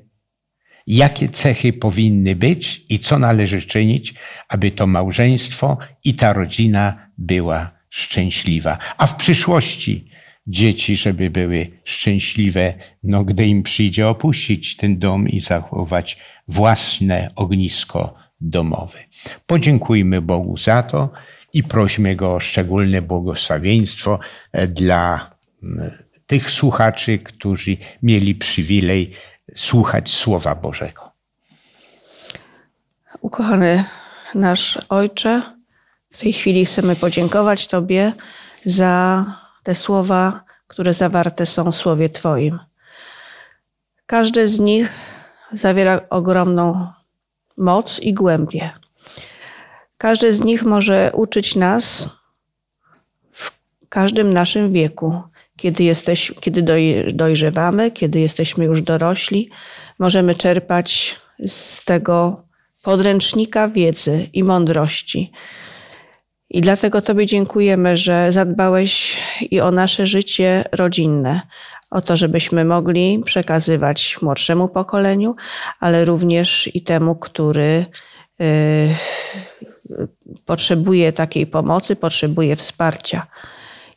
jakie 0.87 1.29
cechy 1.29 1.73
powinny 1.73 2.37
być 2.37 2.85
i 2.89 2.99
co 2.99 3.19
należy 3.19 3.63
czynić, 3.63 4.15
aby 4.49 4.71
to 4.71 4.87
małżeństwo 4.87 5.79
i 6.05 6.15
ta 6.15 6.33
rodzina 6.33 7.11
była 7.19 7.71
szczęśliwa. 7.91 8.79
A 8.99 9.07
w 9.07 9.17
przyszłości 9.17 10.11
dzieci, 10.47 10.97
żeby 10.97 11.31
były 11.31 11.71
szczęśliwe, 11.85 12.75
no 13.03 13.25
gdy 13.25 13.47
im 13.47 13.63
przyjdzie 13.63 14.09
opuścić 14.09 14.77
ten 14.77 14.99
dom 14.99 15.29
i 15.29 15.41
zachować 15.41 16.19
własne 16.49 17.31
ognisko 17.37 18.15
domowe. 18.41 18.99
Podziękujmy 19.47 20.21
Bogu 20.21 20.57
za 20.57 20.83
to 20.83 21.11
i 21.53 21.63
prośmy 21.63 22.17
Go 22.17 22.35
o 22.35 22.41
szczególne 22.41 23.03
błogosławieństwo 23.03 24.19
e, 24.53 24.67
dla 24.69 25.35
tych 26.27 26.51
słuchaczy, 26.51 27.19
którzy 27.19 27.77
mieli 28.03 28.35
przywilej 28.35 29.13
słuchać 29.57 30.11
Słowa 30.11 30.55
Bożego. 30.55 31.11
Ukochany 33.21 33.85
nasz 34.35 34.79
Ojcze, 34.89 35.43
w 36.11 36.19
tej 36.19 36.33
chwili 36.33 36.67
chcemy 36.67 36.97
podziękować 36.97 37.67
Tobie 37.67 38.13
za 38.65 39.25
te 39.65 39.75
słowa, 39.75 40.45
które 40.67 40.93
zawarte 40.93 41.47
są 41.47 41.73
w 41.73 41.77
Słowie 41.77 42.09
Twoim. 42.09 42.59
Każde 44.07 44.49
z 44.49 44.59
nich 44.59 44.89
zawiera 45.53 46.01
ogromną 46.11 46.89
moc 47.57 48.01
i 48.01 48.15
głębię. 48.15 48.71
Każdy 49.99 50.33
z 50.33 50.45
nich 50.45 50.63
może 50.63 51.11
uczyć 51.15 51.57
nas 51.57 52.09
w 53.33 53.53
każdym 53.89 54.33
naszym 54.33 54.73
wieku. 54.73 55.23
Kiedy, 55.57 55.85
jesteś, 55.85 56.33
kiedy 56.41 56.63
dojrzewamy, 57.13 57.91
kiedy 57.91 58.21
jesteśmy 58.21 58.65
już 58.65 58.83
dorośli, 58.83 59.51
możemy 59.99 60.35
czerpać 60.35 61.21
z 61.47 61.85
tego 61.85 62.43
podręcznika 62.83 63.69
wiedzy 63.69 64.29
i 64.33 64.45
mądrości. 64.45 65.33
I 66.51 66.61
dlatego 66.61 67.03
Tobie 67.03 67.27
dziękujemy, 67.27 67.97
że 67.97 68.33
zadbałeś 68.33 69.19
i 69.51 69.61
o 69.61 69.71
nasze 69.71 70.07
życie 70.07 70.65
rodzinne, 70.73 71.41
o 71.91 72.01
to, 72.01 72.17
żebyśmy 72.17 72.65
mogli 72.65 73.23
przekazywać 73.25 74.17
młodszemu 74.23 74.69
pokoleniu, 74.69 75.35
ale 75.81 76.05
również 76.05 76.75
i 76.75 76.83
temu, 76.83 77.17
który 77.17 77.87
y, 78.41 78.95
potrzebuje 80.47 81.13
takiej 81.13 81.47
pomocy, 81.47 81.97
potrzebuje 81.97 82.57
wsparcia. 82.57 83.27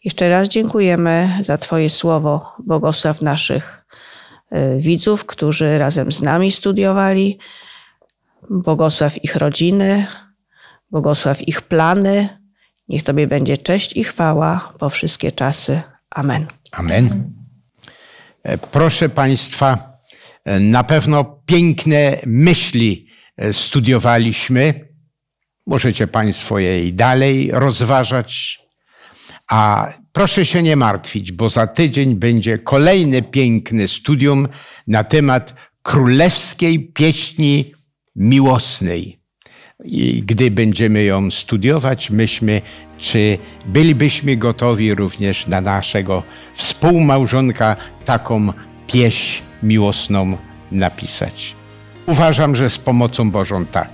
Jeszcze 0.03 0.29
raz 0.29 0.49
dziękujemy 0.49 1.39
za 1.41 1.57
Twoje 1.57 1.89
słowo, 1.89 2.53
błogosław 2.59 3.21
naszych 3.21 3.85
y, 4.51 4.77
widzów, 4.79 5.25
którzy 5.25 5.77
razem 5.77 6.11
z 6.11 6.21
nami 6.21 6.51
studiowali, 6.51 7.39
błogosław 8.49 9.23
ich 9.23 9.35
rodziny, 9.35 10.07
błogosław 10.91 11.47
ich 11.47 11.61
plany. 11.61 12.29
Niech 12.87 13.03
Tobie 13.03 13.27
będzie 13.27 13.57
cześć 13.57 13.97
i 13.97 14.03
chwała 14.03 14.73
po 14.79 14.89
wszystkie 14.89 15.31
czasy. 15.31 15.81
Amen. 16.09 16.45
Amen. 16.71 17.33
E, 18.43 18.57
proszę 18.57 19.09
Państwa, 19.09 19.99
e, 20.45 20.59
na 20.59 20.83
pewno 20.83 21.41
piękne 21.45 22.17
myśli 22.25 23.07
e, 23.37 23.53
studiowaliśmy. 23.53 24.87
Możecie 25.65 26.07
Państwo 26.07 26.59
je 26.59 26.87
i 26.87 26.93
dalej 26.93 27.51
rozważać. 27.53 28.59
A 29.49 29.87
proszę 30.11 30.45
się 30.45 30.63
nie 30.63 30.75
martwić, 30.75 31.31
bo 31.31 31.49
za 31.49 31.67
tydzień 31.67 32.15
będzie 32.15 32.57
kolejne 32.57 33.21
piękne 33.21 33.87
studium 33.87 34.47
na 34.87 35.03
temat 35.03 35.55
królewskiej 35.81 36.91
pieśni 36.93 37.73
miłosnej. 38.15 39.19
I 39.83 40.23
gdy 40.25 40.51
będziemy 40.51 41.03
ją 41.03 41.31
studiować, 41.31 42.09
myślmy, 42.09 42.61
czy 42.97 43.37
bylibyśmy 43.65 44.37
gotowi 44.37 44.95
również 44.95 45.47
na 45.47 45.61
naszego 45.61 46.23
współmałżonka 46.53 47.75
taką 48.05 48.53
pieśń 48.87 49.41
miłosną 49.63 50.37
napisać. 50.71 51.55
Uważam, 52.05 52.55
że 52.55 52.69
z 52.69 52.77
pomocą 52.77 53.31
Bożą 53.31 53.65
tak. 53.65 53.91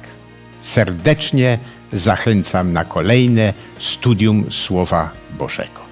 Serdecznie 0.62 1.60
zachęcam 1.92 2.74
na 2.74 2.86
kolejne 2.86 3.54
studium 3.80 4.52
Słowa 4.52 5.12
Bożego. 5.40 5.83